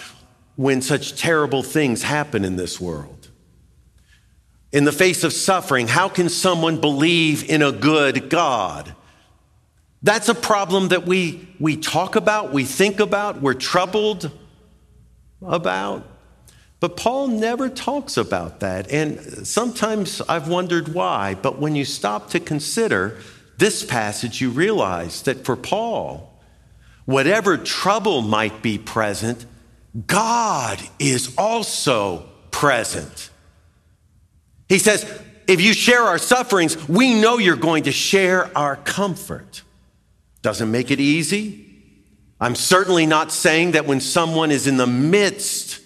when 0.56 0.82
such 0.82 1.18
terrible 1.18 1.62
things 1.62 2.02
happen 2.02 2.44
in 2.44 2.56
this 2.56 2.80
world. 2.80 3.15
In 4.72 4.84
the 4.84 4.92
face 4.92 5.24
of 5.24 5.32
suffering, 5.32 5.88
how 5.88 6.08
can 6.08 6.28
someone 6.28 6.80
believe 6.80 7.48
in 7.48 7.62
a 7.62 7.72
good 7.72 8.28
God? 8.28 8.94
That's 10.02 10.28
a 10.28 10.34
problem 10.34 10.88
that 10.88 11.06
we, 11.06 11.48
we 11.58 11.76
talk 11.76 12.16
about, 12.16 12.52
we 12.52 12.64
think 12.64 13.00
about, 13.00 13.40
we're 13.40 13.54
troubled 13.54 14.30
about. 15.42 16.04
But 16.78 16.96
Paul 16.96 17.28
never 17.28 17.68
talks 17.68 18.16
about 18.16 18.60
that. 18.60 18.90
And 18.90 19.46
sometimes 19.46 20.20
I've 20.22 20.48
wondered 20.48 20.88
why. 20.88 21.34
But 21.34 21.58
when 21.58 21.74
you 21.74 21.84
stop 21.84 22.30
to 22.30 22.40
consider 22.40 23.18
this 23.58 23.84
passage, 23.84 24.40
you 24.40 24.50
realize 24.50 25.22
that 25.22 25.44
for 25.44 25.56
Paul, 25.56 26.38
whatever 27.06 27.56
trouble 27.56 28.20
might 28.20 28.62
be 28.62 28.76
present, 28.78 29.46
God 30.06 30.78
is 30.98 31.34
also 31.38 32.28
present. 32.50 33.30
He 34.68 34.78
says, 34.78 35.04
if 35.46 35.60
you 35.60 35.72
share 35.72 36.02
our 36.02 36.18
sufferings, 36.18 36.88
we 36.88 37.14
know 37.14 37.38
you're 37.38 37.56
going 37.56 37.84
to 37.84 37.92
share 37.92 38.56
our 38.56 38.76
comfort. 38.76 39.62
Doesn't 40.42 40.70
make 40.70 40.90
it 40.90 41.00
easy. 41.00 41.66
I'm 42.40 42.54
certainly 42.54 43.06
not 43.06 43.32
saying 43.32 43.72
that 43.72 43.86
when 43.86 44.00
someone 44.00 44.50
is 44.50 44.66
in 44.66 44.76
the 44.76 44.86
midst 44.86 45.80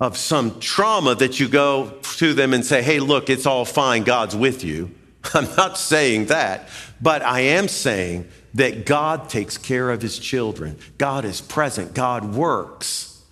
of 0.00 0.16
some 0.16 0.58
trauma 0.58 1.14
that 1.14 1.38
you 1.38 1.48
go 1.48 1.90
to 2.16 2.34
them 2.34 2.52
and 2.52 2.64
say, 2.64 2.82
hey, 2.82 2.98
look, 2.98 3.30
it's 3.30 3.46
all 3.46 3.64
fine, 3.64 4.02
God's 4.02 4.34
with 4.34 4.64
you. 4.64 4.90
I'm 5.34 5.48
not 5.56 5.78
saying 5.78 6.26
that, 6.26 6.68
but 7.00 7.22
I 7.22 7.40
am 7.40 7.68
saying 7.68 8.28
that 8.54 8.84
God 8.84 9.28
takes 9.28 9.56
care 9.56 9.90
of 9.90 10.02
his 10.02 10.18
children. 10.18 10.76
God 10.98 11.24
is 11.24 11.40
present, 11.40 11.94
God 11.94 12.34
works. 12.34 13.22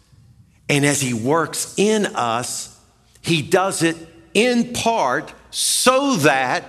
And 0.68 0.86
as 0.86 1.00
he 1.00 1.12
works 1.12 1.74
in 1.76 2.06
us, 2.06 2.78
he 3.20 3.42
does 3.42 3.82
it 3.82 3.96
in 4.34 4.72
part 4.72 5.32
so 5.50 6.16
that 6.16 6.64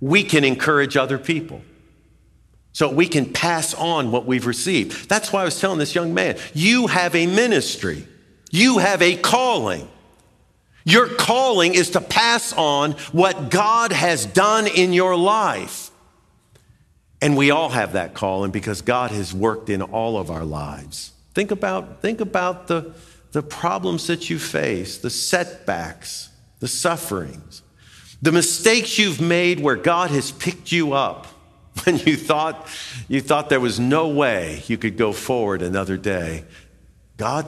we 0.00 0.22
can 0.22 0.44
encourage 0.44 0.96
other 0.96 1.18
people. 1.18 1.62
So 2.72 2.90
we 2.90 3.06
can 3.06 3.32
pass 3.32 3.72
on 3.72 4.10
what 4.10 4.26
we've 4.26 4.46
received. 4.46 5.08
That's 5.08 5.32
why 5.32 5.42
I 5.42 5.44
was 5.44 5.60
telling 5.60 5.78
this 5.78 5.94
young 5.94 6.12
man, 6.12 6.36
you 6.54 6.88
have 6.88 7.14
a 7.14 7.26
ministry. 7.26 8.06
You 8.50 8.78
have 8.78 9.00
a 9.00 9.16
calling. 9.16 9.88
Your 10.84 11.08
calling 11.08 11.74
is 11.74 11.90
to 11.90 12.00
pass 12.00 12.52
on 12.52 12.92
what 13.12 13.50
God 13.50 13.92
has 13.92 14.26
done 14.26 14.66
in 14.66 14.92
your 14.92 15.16
life. 15.16 15.90
And 17.22 17.36
we 17.36 17.50
all 17.50 17.70
have 17.70 17.94
that 17.94 18.12
calling 18.12 18.50
because 18.50 18.82
God 18.82 19.10
has 19.10 19.32
worked 19.32 19.70
in 19.70 19.80
all 19.80 20.18
of 20.18 20.30
our 20.30 20.44
lives. 20.44 21.12
Think 21.32 21.50
about, 21.50 22.02
think 22.02 22.20
about 22.20 22.66
the, 22.66 22.92
the 23.32 23.42
problems 23.42 24.08
that 24.08 24.28
you 24.28 24.38
face, 24.38 24.98
the 24.98 25.10
setbacks, 25.10 26.28
the 26.64 26.68
sufferings, 26.68 27.60
the 28.22 28.32
mistakes 28.32 28.98
you've 28.98 29.20
made 29.20 29.60
where 29.60 29.76
God 29.76 30.08
has 30.08 30.32
picked 30.32 30.72
you 30.72 30.94
up 30.94 31.26
when 31.84 31.98
you 31.98 32.16
thought, 32.16 32.66
you 33.06 33.20
thought 33.20 33.50
there 33.50 33.60
was 33.60 33.78
no 33.78 34.08
way 34.08 34.62
you 34.66 34.78
could 34.78 34.96
go 34.96 35.12
forward 35.12 35.60
another 35.60 35.98
day. 35.98 36.42
God 37.18 37.46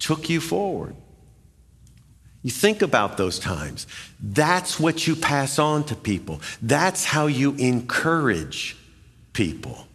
took 0.00 0.28
you 0.28 0.40
forward. 0.40 0.96
You 2.42 2.50
think 2.50 2.82
about 2.82 3.16
those 3.16 3.38
times. 3.38 3.86
That's 4.20 4.80
what 4.80 5.06
you 5.06 5.14
pass 5.14 5.60
on 5.60 5.84
to 5.84 5.94
people. 5.94 6.40
That's 6.60 7.04
how 7.04 7.28
you 7.28 7.52
encourage 7.52 8.76
people. 9.32 9.86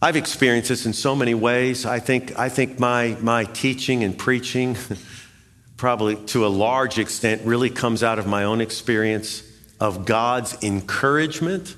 I've 0.00 0.16
experienced 0.16 0.70
this 0.70 0.86
in 0.86 0.94
so 0.94 1.14
many 1.14 1.34
ways. 1.34 1.84
I 1.84 1.98
think, 1.98 2.38
I 2.38 2.48
think 2.48 2.78
my, 2.78 3.18
my 3.20 3.44
teaching 3.44 4.02
and 4.02 4.16
preaching, 4.16 4.78
probably 5.78 6.16
to 6.16 6.44
a 6.44 6.48
large 6.48 6.98
extent, 6.98 7.40
really 7.46 7.70
comes 7.70 8.02
out 8.02 8.18
of 8.18 8.26
my 8.26 8.44
own 8.44 8.60
experience 8.60 9.42
of 9.80 10.04
God's 10.04 10.62
encouragement 10.62 11.76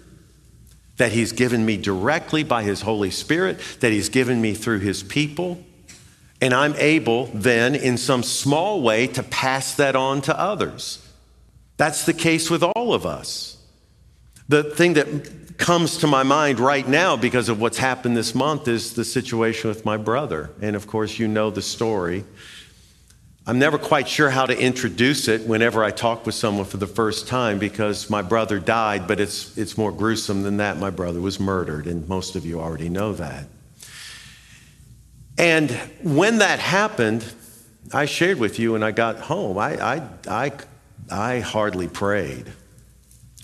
that 0.96 1.12
He's 1.12 1.32
given 1.32 1.64
me 1.64 1.76
directly 1.76 2.42
by 2.42 2.62
His 2.62 2.80
Holy 2.80 3.10
Spirit, 3.10 3.60
that 3.80 3.92
He's 3.92 4.08
given 4.08 4.40
me 4.40 4.54
through 4.54 4.80
His 4.80 5.02
people. 5.02 5.62
And 6.40 6.54
I'm 6.54 6.74
able 6.76 7.26
then, 7.26 7.74
in 7.74 7.98
some 7.98 8.22
small 8.22 8.82
way, 8.82 9.06
to 9.08 9.22
pass 9.22 9.74
that 9.76 9.94
on 9.94 10.22
to 10.22 10.38
others. 10.38 11.06
That's 11.76 12.04
the 12.04 12.14
case 12.14 12.50
with 12.50 12.62
all 12.62 12.94
of 12.94 13.04
us. 13.06 13.58
The 14.48 14.64
thing 14.64 14.94
that 14.94 15.58
comes 15.58 15.98
to 15.98 16.06
my 16.06 16.22
mind 16.22 16.58
right 16.58 16.88
now 16.88 17.16
because 17.16 17.50
of 17.50 17.60
what's 17.60 17.78
happened 17.78 18.16
this 18.16 18.34
month 18.34 18.66
is 18.66 18.94
the 18.94 19.04
situation 19.04 19.68
with 19.68 19.84
my 19.84 19.98
brother. 19.98 20.50
And 20.62 20.74
of 20.74 20.86
course, 20.86 21.18
you 21.18 21.28
know 21.28 21.50
the 21.50 21.62
story. 21.62 22.24
I'm 23.50 23.58
never 23.58 23.78
quite 23.78 24.06
sure 24.06 24.30
how 24.30 24.46
to 24.46 24.56
introduce 24.56 25.26
it 25.26 25.44
whenever 25.44 25.82
I 25.82 25.90
talk 25.90 26.24
with 26.24 26.36
someone 26.36 26.66
for 26.66 26.76
the 26.76 26.86
first 26.86 27.26
time 27.26 27.58
because 27.58 28.08
my 28.08 28.22
brother 28.22 28.60
died, 28.60 29.08
but 29.08 29.18
it's, 29.18 29.58
it's 29.58 29.76
more 29.76 29.90
gruesome 29.90 30.44
than 30.44 30.58
that. 30.58 30.76
My 30.76 30.90
brother 30.90 31.20
was 31.20 31.40
murdered, 31.40 31.88
and 31.88 32.08
most 32.08 32.36
of 32.36 32.46
you 32.46 32.60
already 32.60 32.88
know 32.88 33.12
that. 33.14 33.48
And 35.36 35.68
when 36.00 36.38
that 36.38 36.60
happened, 36.60 37.24
I 37.92 38.04
shared 38.04 38.38
with 38.38 38.60
you 38.60 38.74
when 38.74 38.84
I 38.84 38.92
got 38.92 39.18
home. 39.18 39.58
I, 39.58 39.96
I, 39.96 40.08
I, 40.28 40.52
I 41.10 41.40
hardly 41.40 41.88
prayed 41.88 42.52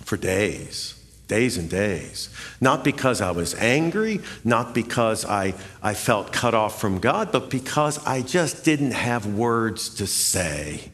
for 0.04 0.16
days 0.16 0.95
days 1.28 1.56
and 1.56 1.68
days. 1.68 2.28
Not 2.60 2.84
because 2.84 3.20
I 3.20 3.30
was 3.32 3.54
angry, 3.54 4.20
not 4.44 4.74
because 4.74 5.24
I, 5.24 5.54
I 5.82 5.94
felt 5.94 6.32
cut 6.32 6.54
off 6.54 6.80
from 6.80 6.98
God, 6.98 7.32
but 7.32 7.50
because 7.50 8.04
I 8.06 8.22
just 8.22 8.64
didn't 8.64 8.92
have 8.92 9.26
words 9.26 9.94
to 9.96 10.06
say. 10.06 10.92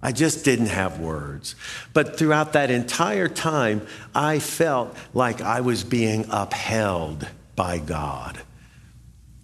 I 0.00 0.12
just 0.12 0.44
didn't 0.44 0.66
have 0.66 1.00
words. 1.00 1.56
But 1.92 2.16
throughout 2.16 2.52
that 2.52 2.70
entire 2.70 3.28
time, 3.28 3.86
I 4.14 4.38
felt 4.38 4.96
like 5.12 5.40
I 5.40 5.60
was 5.60 5.82
being 5.82 6.26
upheld 6.30 7.26
by 7.56 7.78
God. 7.78 8.40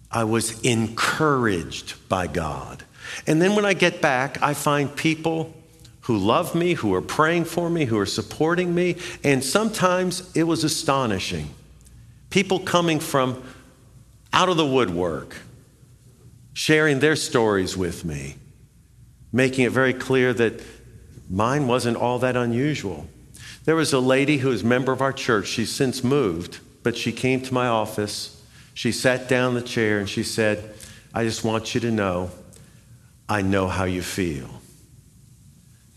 I 0.09 0.23
was 0.23 0.61
encouraged 0.61 2.07
by 2.07 2.27
God. 2.27 2.83
And 3.27 3.41
then 3.41 3.55
when 3.55 3.65
I 3.65 3.73
get 3.73 4.01
back, 4.01 4.41
I 4.41 4.53
find 4.53 4.95
people 4.95 5.53
who 6.05 6.17
love 6.17 6.55
me, 6.55 6.73
who 6.73 6.93
are 6.93 7.01
praying 7.01 7.45
for 7.45 7.69
me, 7.69 7.85
who 7.85 7.97
are 7.97 8.05
supporting 8.05 8.73
me. 8.73 8.95
And 9.23 9.43
sometimes 9.43 10.35
it 10.35 10.43
was 10.43 10.63
astonishing. 10.63 11.49
People 12.29 12.59
coming 12.59 12.99
from 12.99 13.43
out 14.33 14.49
of 14.49 14.57
the 14.57 14.65
woodwork, 14.65 15.35
sharing 16.53 16.99
their 16.99 17.15
stories 17.15 17.77
with 17.77 18.03
me, 18.03 18.35
making 19.31 19.65
it 19.65 19.71
very 19.71 19.93
clear 19.93 20.33
that 20.33 20.61
mine 21.29 21.67
wasn't 21.67 21.97
all 21.97 22.19
that 22.19 22.35
unusual. 22.35 23.07
There 23.63 23.75
was 23.75 23.93
a 23.93 23.99
lady 23.99 24.37
who 24.37 24.49
was 24.49 24.61
a 24.61 24.65
member 24.65 24.91
of 24.91 25.01
our 25.01 25.13
church. 25.13 25.47
She's 25.47 25.71
since 25.71 26.03
moved, 26.03 26.59
but 26.83 26.97
she 26.97 27.11
came 27.11 27.41
to 27.41 27.53
my 27.53 27.67
office 27.67 28.35
she 28.75 28.91
sat 28.91 29.29
down 29.29 29.55
in 29.55 29.55
the 29.55 29.67
chair 29.67 29.99
and 29.99 30.07
she 30.07 30.21
said, 30.21 30.75
I 31.13 31.23
just 31.23 31.43
want 31.43 31.73
you 31.73 31.81
to 31.81 31.91
know 31.91 32.29
I 33.27 33.41
know 33.41 33.67
how 33.67 33.85
you 33.85 34.03
feel. 34.03 34.47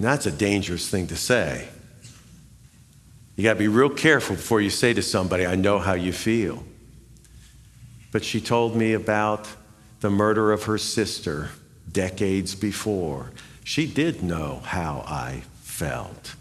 That's 0.00 0.26
a 0.26 0.32
dangerous 0.32 0.88
thing 0.88 1.08
to 1.08 1.16
say. 1.16 1.68
You 3.36 3.44
got 3.44 3.54
to 3.54 3.58
be 3.58 3.68
real 3.68 3.90
careful 3.90 4.36
before 4.36 4.60
you 4.60 4.70
say 4.70 4.92
to 4.94 5.02
somebody, 5.02 5.46
I 5.46 5.54
know 5.54 5.78
how 5.78 5.94
you 5.94 6.12
feel. 6.12 6.64
But 8.10 8.24
she 8.24 8.40
told 8.40 8.74
me 8.74 8.94
about 8.94 9.48
the 10.00 10.10
murder 10.10 10.52
of 10.52 10.64
her 10.64 10.78
sister 10.78 11.50
decades 11.90 12.54
before. 12.54 13.32
She 13.64 13.86
did 13.86 14.22
know 14.22 14.60
how 14.64 15.04
I 15.06 15.42
felt. 15.62 16.34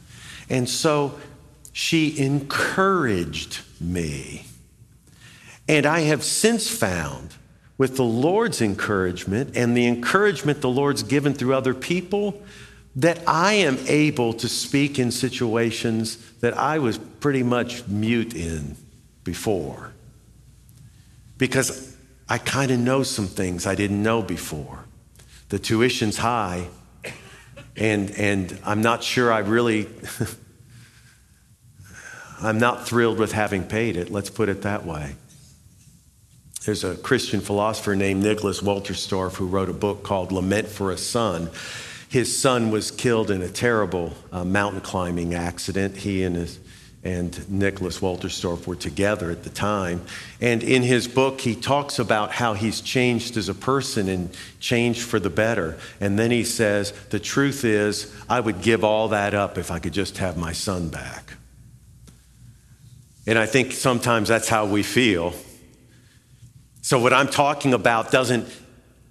And 0.49 0.69
so 0.69 1.19
she 1.73 2.17
encouraged 2.17 3.61
me. 3.79 4.45
And 5.67 5.85
I 5.85 6.01
have 6.01 6.23
since 6.23 6.69
found, 6.69 7.35
with 7.77 7.95
the 7.95 8.03
Lord's 8.03 8.61
encouragement 8.61 9.55
and 9.55 9.77
the 9.77 9.85
encouragement 9.85 10.61
the 10.61 10.69
Lord's 10.69 11.03
given 11.03 11.33
through 11.33 11.53
other 11.53 11.75
people, 11.75 12.41
that 12.97 13.21
I 13.27 13.53
am 13.53 13.77
able 13.87 14.33
to 14.33 14.49
speak 14.49 14.97
in 14.97 15.11
situations 15.11 16.17
that 16.39 16.57
I 16.57 16.79
was 16.79 16.97
pretty 16.97 17.43
much 17.43 17.87
mute 17.87 18.35
in 18.35 18.75
before. 19.23 19.93
Because 21.37 21.95
I 22.27 22.39
kind 22.39 22.71
of 22.71 22.79
know 22.79 23.03
some 23.03 23.27
things 23.27 23.67
I 23.67 23.75
didn't 23.75 24.01
know 24.01 24.23
before. 24.23 24.79
The 25.49 25.59
tuition's 25.59 26.17
high, 26.17 26.69
and, 27.75 28.09
and 28.11 28.59
I'm 28.65 28.81
not 28.81 29.03
sure 29.03 29.31
I 29.31 29.39
really, 29.39 29.87
I'm 32.41 32.57
not 32.57 32.87
thrilled 32.87 33.19
with 33.19 33.31
having 33.31 33.63
paid 33.63 33.95
it, 33.95 34.11
let's 34.11 34.31
put 34.31 34.49
it 34.49 34.63
that 34.63 34.87
way. 34.87 35.15
There's 36.65 36.83
a 36.83 36.95
Christian 36.95 37.41
philosopher 37.41 37.95
named 37.95 38.23
Nicholas 38.23 38.59
Wolterstorff 38.59 39.35
who 39.35 39.45
wrote 39.45 39.69
a 39.69 39.73
book 39.73 40.01
called 40.01 40.31
Lament 40.31 40.67
for 40.67 40.91
a 40.91 40.97
Son. 40.97 41.51
His 42.09 42.37
son 42.37 42.71
was 42.71 42.91
killed 42.91 43.31
in 43.31 43.41
a 43.41 43.49
terrible 43.49 44.13
uh, 44.31 44.43
mountain 44.45 44.81
climbing 44.81 45.33
accident. 45.33 45.97
He 45.97 46.23
and 46.23 46.35
his 46.35 46.59
and 47.03 47.49
Nicholas 47.49 47.99
Wolterstorff 47.99 48.67
were 48.67 48.75
together 48.75 49.31
at 49.31 49.43
the 49.43 49.49
time. 49.49 50.01
And 50.41 50.61
in 50.61 50.81
his 50.83 51.07
book, 51.07 51.39
he 51.39 51.55
talks 51.55 51.99
about 51.99 52.31
how 52.31 52.53
he's 52.53 52.81
changed 52.81 53.37
as 53.37 53.47
a 53.47 53.53
person 53.53 54.09
and 54.09 54.35
changed 54.59 55.03
for 55.03 55.17
the 55.17 55.29
better. 55.29 55.77
And 56.01 56.19
then 56.19 56.31
he 56.31 56.43
says, 56.43 56.91
The 57.09 57.19
truth 57.19 57.63
is, 57.63 58.13
I 58.27 58.41
would 58.41 58.61
give 58.61 58.83
all 58.83 59.09
that 59.09 59.33
up 59.33 59.57
if 59.57 59.71
I 59.71 59.79
could 59.79 59.93
just 59.93 60.17
have 60.17 60.37
my 60.37 60.51
son 60.51 60.89
back. 60.89 61.33
And 63.25 63.37
I 63.37 63.45
think 63.45 63.71
sometimes 63.71 64.27
that's 64.27 64.49
how 64.49 64.65
we 64.65 64.83
feel 64.83 65.33
so 66.87 66.97
what 66.97 67.11
I'm 67.11 67.27
talking 67.27 67.73
about 67.73 68.11
doesn't 68.11 68.47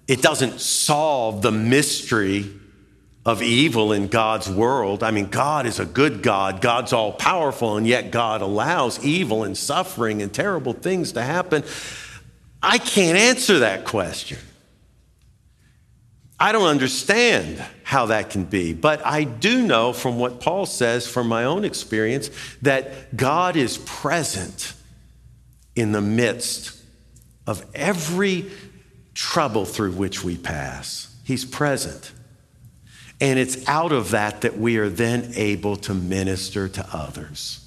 it 0.07 0.23
doesn't 0.23 0.59
solve 0.59 1.43
the 1.43 1.51
mystery 1.51 2.51
of 3.27 3.41
evil 3.41 3.91
in 3.91 4.07
God's 4.07 4.49
world. 4.49 5.03
I 5.03 5.11
mean, 5.11 5.25
God 5.25 5.65
is 5.65 5.81
a 5.81 5.85
good 5.85 6.23
God. 6.23 6.61
God's 6.61 6.93
all 6.93 7.11
powerful, 7.11 7.75
and 7.75 7.85
yet 7.85 8.09
God 8.09 8.41
allows 8.41 9.03
evil 9.03 9.43
and 9.43 9.55
suffering 9.55 10.21
and 10.21 10.33
terrible 10.33 10.71
things 10.71 11.11
to 11.11 11.21
happen. 11.21 11.63
I 12.63 12.77
can't 12.77 13.17
answer 13.17 13.59
that 13.59 13.83
question. 13.83 14.37
I 16.39 16.53
don't 16.53 16.67
understand 16.67 17.61
how 17.83 18.05
that 18.05 18.29
can 18.29 18.45
be, 18.45 18.73
but 18.73 19.05
I 19.05 19.25
do 19.25 19.61
know 19.61 19.91
from 19.91 20.19
what 20.19 20.39
Paul 20.39 20.65
says 20.65 21.05
from 21.05 21.27
my 21.27 21.43
own 21.43 21.65
experience 21.65 22.29
that 22.61 23.17
God 23.17 23.57
is 23.57 23.77
present 23.79 24.73
in 25.75 25.91
the 25.91 26.01
midst 26.01 26.81
of 27.45 27.65
every 27.75 28.45
trouble 29.13 29.65
through 29.65 29.91
which 29.93 30.23
we 30.23 30.37
pass. 30.37 31.13
He's 31.25 31.43
present. 31.43 32.13
And 33.19 33.39
it's 33.39 33.67
out 33.67 33.91
of 33.91 34.11
that 34.11 34.41
that 34.41 34.57
we 34.57 34.77
are 34.77 34.89
then 34.89 35.31
able 35.35 35.75
to 35.77 35.93
minister 35.93 36.67
to 36.69 36.85
others. 36.93 37.63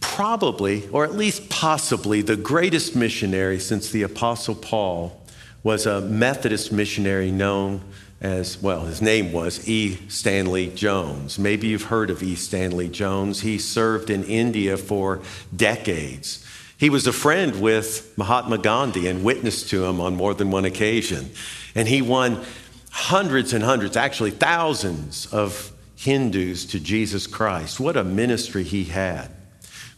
Probably, 0.00 0.88
or 0.88 1.04
at 1.04 1.14
least 1.14 1.48
possibly, 1.48 2.22
the 2.22 2.36
greatest 2.36 2.94
missionary 2.94 3.58
since 3.58 3.90
the 3.90 4.02
Apostle 4.02 4.54
Paul 4.54 5.22
was 5.62 5.86
a 5.86 6.00
Methodist 6.00 6.72
missionary 6.72 7.30
known 7.30 7.80
as, 8.20 8.60
well, 8.60 8.84
his 8.84 9.00
name 9.00 9.32
was 9.32 9.68
E. 9.68 9.98
Stanley 10.08 10.68
Jones. 10.74 11.38
Maybe 11.38 11.68
you've 11.68 11.84
heard 11.84 12.10
of 12.10 12.22
E. 12.22 12.34
Stanley 12.34 12.88
Jones. 12.88 13.40
He 13.40 13.58
served 13.58 14.10
in 14.10 14.24
India 14.24 14.76
for 14.76 15.20
decades. 15.54 16.44
He 16.76 16.90
was 16.90 17.06
a 17.06 17.12
friend 17.12 17.60
with 17.60 18.16
Mahatma 18.16 18.58
Gandhi 18.58 19.08
and 19.08 19.24
witnessed 19.24 19.68
to 19.70 19.84
him 19.84 20.00
on 20.00 20.16
more 20.16 20.34
than 20.34 20.50
one 20.50 20.64
occasion. 20.64 21.30
And 21.74 21.88
he 21.88 22.02
won 22.02 22.44
hundreds 22.90 23.52
and 23.52 23.62
hundreds, 23.64 23.96
actually 23.96 24.30
thousands 24.30 25.26
of 25.26 25.72
Hindus 25.96 26.64
to 26.66 26.80
Jesus 26.80 27.26
Christ. 27.26 27.80
What 27.80 27.96
a 27.96 28.04
ministry 28.04 28.62
he 28.62 28.84
had. 28.84 29.30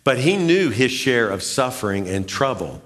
But 0.03 0.19
he 0.19 0.37
knew 0.37 0.71
his 0.71 0.91
share 0.91 1.29
of 1.29 1.43
suffering 1.43 2.09
and 2.09 2.29
trouble. 2.29 2.83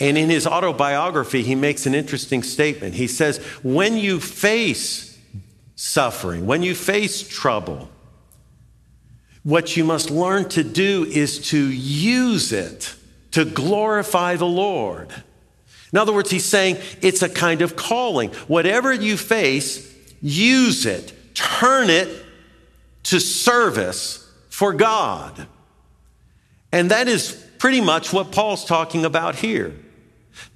And 0.00 0.18
in 0.18 0.30
his 0.30 0.46
autobiography, 0.46 1.42
he 1.42 1.54
makes 1.54 1.86
an 1.86 1.94
interesting 1.94 2.42
statement. 2.42 2.94
He 2.94 3.06
says, 3.06 3.38
When 3.62 3.96
you 3.96 4.20
face 4.20 5.18
suffering, 5.74 6.46
when 6.46 6.62
you 6.62 6.74
face 6.74 7.26
trouble, 7.26 7.90
what 9.42 9.76
you 9.76 9.84
must 9.84 10.10
learn 10.10 10.48
to 10.50 10.64
do 10.64 11.04
is 11.04 11.50
to 11.50 11.58
use 11.58 12.52
it 12.52 12.94
to 13.30 13.44
glorify 13.44 14.34
the 14.36 14.46
Lord. 14.46 15.12
In 15.92 15.98
other 15.98 16.12
words, 16.12 16.30
he's 16.30 16.44
saying 16.44 16.78
it's 17.00 17.22
a 17.22 17.28
kind 17.28 17.62
of 17.62 17.76
calling. 17.76 18.30
Whatever 18.48 18.92
you 18.92 19.16
face, 19.16 19.94
use 20.20 20.86
it, 20.86 21.12
turn 21.34 21.90
it 21.90 22.24
to 23.04 23.20
service 23.20 24.28
for 24.48 24.72
God. 24.72 25.46
And 26.72 26.90
that 26.90 27.08
is 27.08 27.32
pretty 27.58 27.80
much 27.80 28.12
what 28.12 28.32
Paul's 28.32 28.64
talking 28.64 29.04
about 29.04 29.36
here. 29.36 29.74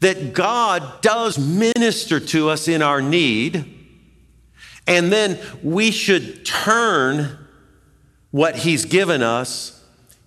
That 0.01 0.35
God 0.35 1.01
does 1.01 1.39
minister 1.39 2.21
to 2.21 2.51
us 2.51 2.69
in 2.69 2.83
our 2.83 3.01
need, 3.01 3.65
and 4.87 5.11
then 5.11 5.39
we 5.63 5.91
should 5.91 6.45
turn 6.45 7.39
what 8.31 8.57
he's 8.57 8.85
given 8.85 9.23
us 9.23 9.83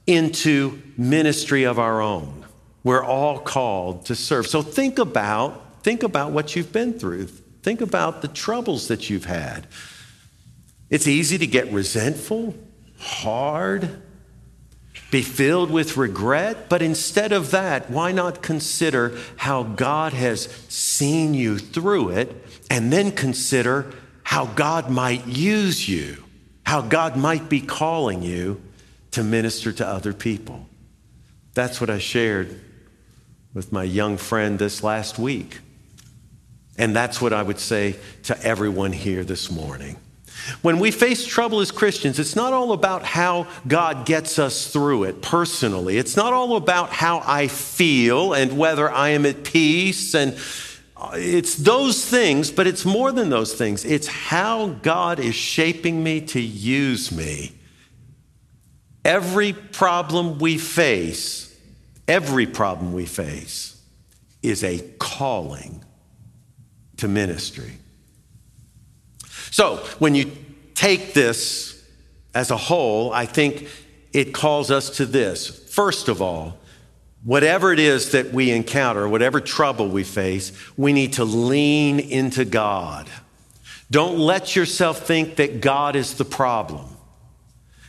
into 0.07 0.81
ministry 0.97 1.63
of 1.63 1.77
our 1.77 2.01
own. 2.01 2.42
We're 2.83 3.03
all 3.03 3.39
called 3.39 4.05
to 4.07 4.15
serve. 4.15 4.47
So 4.47 4.61
think 4.61 4.99
about 4.99 5.61
think 5.83 6.03
about 6.03 6.31
what 6.31 6.55
you've 6.55 6.71
been 6.71 6.97
through. 6.97 7.27
Think 7.61 7.81
about 7.81 8.21
the 8.21 8.27
troubles 8.27 8.87
that 8.87 9.09
you've 9.09 9.25
had. 9.25 9.67
It's 10.89 11.07
easy 11.07 11.37
to 11.37 11.47
get 11.47 11.71
resentful, 11.71 12.55
hard, 12.97 14.01
be 15.11 15.21
filled 15.21 15.71
with 15.71 15.97
regret, 15.97 16.69
but 16.69 16.81
instead 16.81 17.31
of 17.31 17.51
that, 17.51 17.89
why 17.89 18.11
not 18.11 18.41
consider 18.41 19.17
how 19.37 19.63
God 19.63 20.13
has 20.13 20.43
seen 20.69 21.33
you 21.33 21.57
through 21.57 22.09
it 22.09 22.35
and 22.69 22.91
then 22.91 23.11
consider 23.11 23.93
how 24.23 24.45
God 24.45 24.89
might 24.89 25.27
use 25.27 25.87
you, 25.87 26.23
how 26.65 26.81
God 26.81 27.15
might 27.15 27.49
be 27.49 27.61
calling 27.61 28.23
you 28.23 28.61
to 29.11 29.23
minister 29.23 29.71
to 29.73 29.87
other 29.87 30.13
people? 30.13 30.67
That's 31.53 31.79
what 31.79 31.89
I 31.89 31.99
shared 31.99 32.59
with 33.53 33.71
my 33.71 33.83
young 33.83 34.17
friend 34.17 34.57
this 34.59 34.83
last 34.83 35.19
week. 35.19 35.59
And 36.77 36.95
that's 36.95 37.21
what 37.21 37.33
I 37.33 37.43
would 37.43 37.59
say 37.59 37.95
to 38.23 38.41
everyone 38.43 38.93
here 38.93 39.23
this 39.23 39.51
morning. 39.51 39.97
When 40.61 40.79
we 40.79 40.91
face 40.91 41.25
trouble 41.25 41.59
as 41.59 41.71
Christians, 41.71 42.19
it's 42.19 42.35
not 42.35 42.51
all 42.51 42.73
about 42.73 43.03
how 43.03 43.47
God 43.67 44.05
gets 44.05 44.39
us 44.39 44.71
through 44.71 45.03
it 45.03 45.21
personally. 45.21 45.97
It's 45.97 46.17
not 46.17 46.33
all 46.33 46.57
about 46.57 46.89
how 46.89 47.21
I 47.25 47.47
feel 47.47 48.33
and 48.33 48.57
whether 48.57 48.89
I 48.89 49.09
am 49.09 49.25
at 49.25 49.43
peace. 49.43 50.15
And 50.15 50.35
uh, 50.97 51.11
it's 51.13 51.55
those 51.55 52.03
things, 52.03 52.51
but 52.51 52.65
it's 52.65 52.83
more 52.83 53.11
than 53.11 53.29
those 53.29 53.53
things. 53.53 53.85
It's 53.85 54.07
how 54.07 54.69
God 54.81 55.19
is 55.19 55.35
shaping 55.35 56.03
me 56.03 56.21
to 56.21 56.41
use 56.41 57.11
me. 57.11 57.53
Every 59.05 59.53
problem 59.53 60.39
we 60.39 60.57
face 60.57 61.52
Every 62.07 62.45
problem 62.45 62.93
we 62.93 63.05
face 63.05 63.81
is 64.41 64.63
a 64.63 64.79
calling 64.99 65.83
to 66.97 67.07
ministry. 67.07 67.73
So 69.51 69.77
when 69.99 70.15
you 70.15 70.31
take 70.73 71.13
this 71.13 71.83
as 72.33 72.51
a 72.51 72.57
whole, 72.57 73.13
I 73.13 73.25
think 73.25 73.67
it 74.11 74.33
calls 74.33 74.71
us 74.71 74.97
to 74.97 75.05
this. 75.05 75.47
First 75.71 76.07
of 76.07 76.21
all, 76.21 76.57
whatever 77.23 77.71
it 77.71 77.79
is 77.79 78.11
that 78.11 78.33
we 78.33 78.51
encounter, 78.51 79.07
whatever 79.07 79.39
trouble 79.39 79.87
we 79.87 80.03
face, 80.03 80.51
we 80.77 80.91
need 80.93 81.13
to 81.13 81.23
lean 81.23 81.99
into 81.99 82.45
God. 82.45 83.09
Don't 83.89 84.17
let 84.17 84.55
yourself 84.55 85.05
think 85.05 85.35
that 85.37 85.61
God 85.61 85.95
is 85.95 86.15
the 86.15 86.25
problem, 86.25 86.85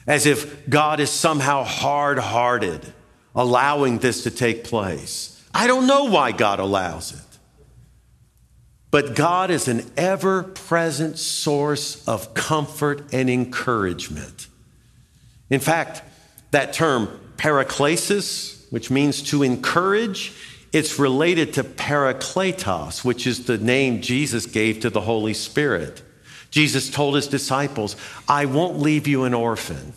as 0.07 0.27
if 0.27 0.69
God 0.69 1.01
is 1.01 1.11
somehow 1.11 1.65
hard 1.65 2.19
hearted, 2.19 2.93
allowing 3.35 3.99
this 3.99 4.23
to 4.23 4.31
take 4.31 4.65
place. 4.65 5.43
I 5.53 5.67
don't 5.67 5.87
know 5.87 6.05
why 6.05 6.33
God 6.33 6.61
allows 6.61 7.13
it. 7.13 7.21
But 8.91 9.17
God 9.17 9.51
is 9.51 9.67
an 9.67 9.91
ever 9.97 10.45
present 10.45 11.19
source 11.19 12.07
of 12.07 12.33
comfort 12.35 13.13
and 13.13 13.29
encouragement. 13.29 14.47
In 15.51 15.59
fact, 15.59 16.03
that 16.53 16.73
term 16.73 17.09
paraklesis, 17.37 18.71
which 18.71 18.91
means 18.91 19.23
to 19.23 19.43
encourage, 19.43 20.33
it's 20.73 20.99
related 20.99 21.55
to 21.55 21.65
parakletos, 21.65 23.05
which 23.05 23.27
is 23.27 23.47
the 23.47 23.59
name 23.59 24.01
Jesus 24.01 24.47
gave 24.47 24.81
to 24.81 24.91
the 24.91 25.01
Holy 25.01 25.35
Spirit. 25.35 26.03
Jesus 26.51 26.89
told 26.89 27.17
his 27.17 27.27
disciples, 27.27 27.97
I 28.29 28.45
won't 28.45 28.79
leave 28.79 29.09
you 29.09 29.25
an 29.25 29.35
orphan. 29.35 29.93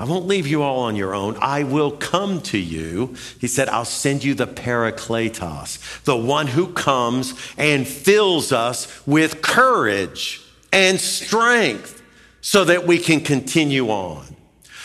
I 0.00 0.04
won't 0.04 0.26
leave 0.26 0.46
you 0.46 0.62
all 0.62 0.80
on 0.80 0.96
your 0.96 1.14
own. 1.14 1.36
I 1.42 1.62
will 1.62 1.90
come 1.90 2.40
to 2.44 2.58
you. 2.58 3.14
He 3.38 3.46
said, 3.46 3.68
I'll 3.68 3.84
send 3.84 4.24
you 4.24 4.32
the 4.32 4.46
Parakletos, 4.46 6.04
the 6.04 6.16
one 6.16 6.46
who 6.46 6.72
comes 6.72 7.34
and 7.58 7.86
fills 7.86 8.50
us 8.50 9.06
with 9.06 9.42
courage 9.42 10.40
and 10.72 10.98
strength 10.98 12.02
so 12.40 12.64
that 12.64 12.86
we 12.86 12.96
can 12.96 13.20
continue 13.20 13.88
on. 13.90 14.24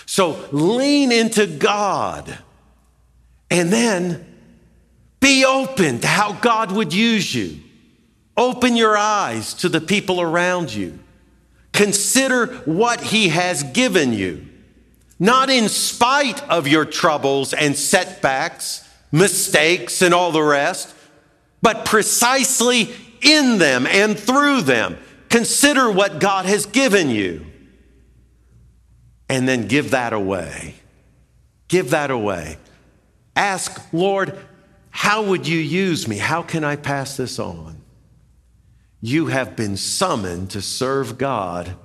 So 0.06 0.50
lean 0.52 1.14
into 1.14 1.48
God 1.48 2.38
and 3.50 3.72
then 3.72 4.26
be 5.22 5.46
open 5.46 6.00
to 6.00 6.08
how 6.08 6.34
God 6.34 6.74
would 6.74 6.94
use 6.94 7.34
you. 7.34 7.62
Open 8.36 8.76
your 8.76 8.98
eyes 8.98 9.54
to 9.54 9.70
the 9.70 9.80
people 9.80 10.20
around 10.20 10.74
you. 10.74 11.00
Consider 11.72 12.48
what 12.66 13.00
He 13.00 13.30
has 13.30 13.64
given 13.64 14.12
you 14.12 14.48
not 15.20 15.50
in 15.50 15.70
spite 15.70 16.44
of 16.50 16.68
your 16.68 16.86
troubles 16.86 17.54
and 17.54 17.76
setbacks, 17.76 18.88
mistakes, 19.12 20.02
and 20.02 20.14
all 20.14 20.32
the 20.32 20.44
rest, 20.44 20.94
but 21.62 21.86
precisely 21.86 22.94
in 23.22 23.58
them 23.58 23.88
and 23.88 24.20
through 24.20 24.62
them. 24.62 24.98
Consider 25.30 25.90
what 25.92 26.20
God 26.20 26.46
has 26.46 26.66
given 26.66 27.10
you 27.10 27.46
and 29.30 29.48
then 29.48 29.68
give 29.68 29.92
that 29.92 30.14
away. 30.14 30.76
Give 31.68 31.90
that 31.90 32.12
away. 32.12 32.58
Ask, 33.36 33.82
Lord, 33.92 34.38
how 34.92 35.24
would 35.24 35.48
you 35.48 35.60
use 35.60 36.08
me? 36.08 36.18
How 36.18 36.42
can 36.42 36.64
I 36.64 36.76
pass 36.76 37.18
this 37.18 37.40
on? 37.40 37.82
You 39.02 39.28
have 39.28 39.56
been 39.56 39.78
summoned 39.78 40.52
to 40.52 40.62
serve 40.62 41.18
God 41.18 41.76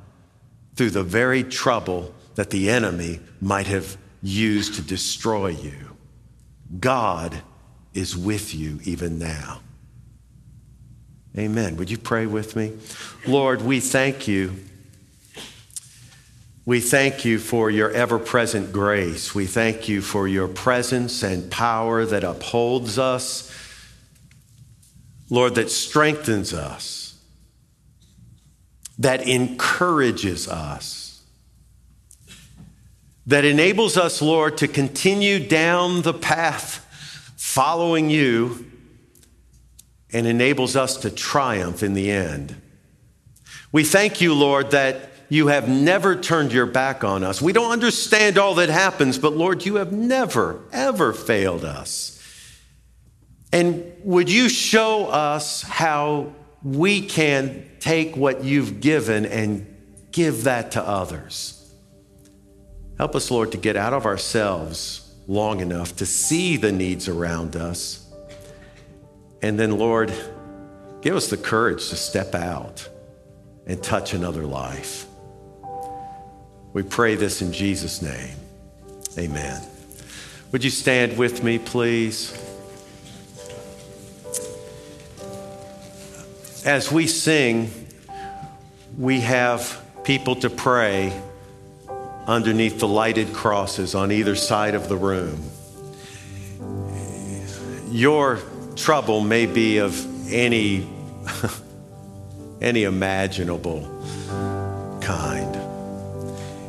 through 0.77 0.91
the 0.91 1.03
very 1.03 1.43
trouble 1.43 2.15
that 2.41 2.49
the 2.49 2.71
enemy 2.71 3.21
might 3.43 3.67
have 3.67 3.99
used 4.23 4.73
to 4.73 4.81
destroy 4.81 5.49
you. 5.49 5.95
God 6.81 7.43
is 7.93 8.17
with 8.17 8.55
you 8.55 8.81
even 8.85 9.19
now. 9.19 9.61
Amen. 11.37 11.77
Would 11.77 11.91
you 11.91 11.99
pray 11.99 12.25
with 12.25 12.57
me? 12.57 12.73
Lord, 13.27 13.61
we 13.61 13.79
thank 13.79 14.27
you. 14.27 14.55
We 16.65 16.81
thank 16.81 17.27
you 17.27 17.39
for 17.39 17.71
your 17.71 17.91
ever 17.91 18.19
present 18.19 18.73
grace. 18.73 19.35
We 19.35 19.45
thank 19.45 19.87
you 19.87 20.01
for 20.01 20.27
your 20.27 20.49
presence 20.49 21.23
and 21.23 21.51
power 21.51 22.07
that 22.07 22.25
upholds 22.25 22.99
us. 22.99 23.55
Lord, 25.29 25.57
that 25.57 25.71
strengthens 25.71 26.55
us, 26.55 27.19
that 28.99 29.29
encourages 29.29 30.49
us 30.49 31.00
that 33.31 33.45
enables 33.45 33.97
us, 33.97 34.21
Lord, 34.21 34.59
to 34.59 34.67
continue 34.67 35.39
down 35.39 36.03
the 36.03 36.13
path 36.13 36.85
following 37.37 38.11
you 38.11 38.67
and 40.13 40.27
enables 40.27 40.75
us 40.75 40.97
to 40.99 41.11
triumph 41.11 41.85
in 41.85 41.95
the 41.95 42.11
end. 42.11 42.61
We 43.71 43.85
thank 43.85 44.21
you, 44.21 44.35
Lord, 44.35 44.73
that 44.73 45.11
you 45.29 45.47
have 45.47 45.69
never 45.69 46.17
turned 46.17 46.53
your 46.53 46.67
back 46.67 47.05
on 47.05 47.23
us. 47.23 47.41
We 47.41 47.53
don't 47.53 47.71
understand 47.71 48.37
all 48.37 48.57
that 48.57 48.69
happens, 48.69 49.17
but 49.17 49.37
Lord, 49.37 49.65
you 49.65 49.77
have 49.77 49.93
never, 49.93 50.63
ever 50.73 51.13
failed 51.13 51.65
us. 51.65 52.21
And 53.53 53.93
would 54.03 54.29
you 54.29 54.49
show 54.49 55.07
us 55.07 55.63
how 55.63 56.33
we 56.65 57.07
can 57.07 57.65
take 57.79 58.17
what 58.17 58.43
you've 58.43 58.81
given 58.81 59.25
and 59.25 59.73
give 60.11 60.43
that 60.45 60.73
to 60.73 60.83
others? 60.83 61.60
Help 63.01 63.17
us, 63.17 63.31
Lord, 63.31 63.53
to 63.53 63.57
get 63.57 63.77
out 63.77 63.95
of 63.95 64.05
ourselves 64.05 65.11
long 65.27 65.61
enough 65.61 65.97
to 65.97 66.05
see 66.05 66.59
the 66.59 66.71
needs 66.71 67.09
around 67.09 67.57
us. 67.57 68.07
And 69.41 69.59
then, 69.59 69.79
Lord, 69.79 70.13
give 71.01 71.17
us 71.17 71.29
the 71.31 71.39
courage 71.39 71.89
to 71.89 71.97
step 71.97 72.35
out 72.35 72.87
and 73.67 73.83
touch 73.83 74.13
another 74.13 74.45
life. 74.45 75.07
We 76.75 76.83
pray 76.83 77.15
this 77.15 77.41
in 77.41 77.55
Jesus' 77.55 78.03
name. 78.03 78.37
Amen. 79.17 79.63
Would 80.53 80.63
you 80.63 80.69
stand 80.69 81.17
with 81.17 81.43
me, 81.43 81.59
please? 81.59 82.39
As 86.67 86.93
we 86.93 87.07
sing, 87.07 87.71
we 88.99 89.21
have 89.21 89.83
people 90.05 90.37
to 90.37 90.51
pray 90.51 91.19
underneath 92.27 92.79
the 92.79 92.89
lighted 92.89 93.33
crosses 93.33 93.95
on 93.95 94.13
either 94.13 94.35
side 94.35 94.75
of 94.75 94.89
the 94.89 94.97
room. 94.97 95.43
Your 97.91 98.39
trouble 98.77 99.21
may 99.21 99.47
be 99.47 99.79
of 99.79 100.33
any, 100.33 100.89
any 102.61 102.85
imaginable 102.85 103.83
kind. 105.01 105.57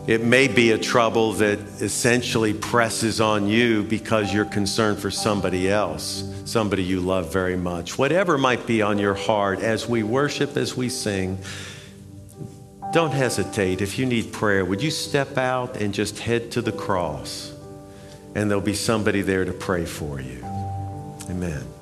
It 0.08 0.24
may 0.24 0.48
be 0.48 0.72
a 0.72 0.80
trouble 0.80 1.34
that 1.34 1.60
essentially 1.80 2.54
presses 2.54 3.22
on 3.22 3.48
you 3.48 3.84
because 3.84 4.34
you're 4.34 4.46
concerned 4.46 4.98
for 4.98 5.12
somebody 5.12 5.70
else, 5.70 6.24
somebody 6.46 6.84
you 6.84 7.02
love 7.02 7.32
very 7.32 7.56
much. 7.56 8.00
Whatever 8.00 8.40
might 8.40 8.66
be 8.66 8.82
on 8.82 8.98
your 8.98 9.14
heart 9.14 9.60
as 9.60 9.88
we 9.88 10.02
worship, 10.02 10.58
as 10.58 10.76
we 10.76 10.90
sing, 10.90 11.38
don't 12.92 13.12
hesitate. 13.12 13.82
If 13.82 13.98
you 13.98 14.06
need 14.06 14.34
prayer, 14.34 14.66
would 14.66 14.82
you 14.82 14.92
step 14.92 15.38
out 15.38 15.78
and 15.78 15.94
just 15.94 16.20
head 16.20 16.52
to 16.52 16.62
the 16.62 16.72
cross? 16.72 17.54
And 18.36 18.50
there'll 18.50 18.64
be 18.64 18.74
somebody 18.74 19.22
there 19.22 19.46
to 19.46 19.54
pray 19.54 19.86
for 19.86 20.20
you. 20.20 20.44
Amen. 21.30 21.81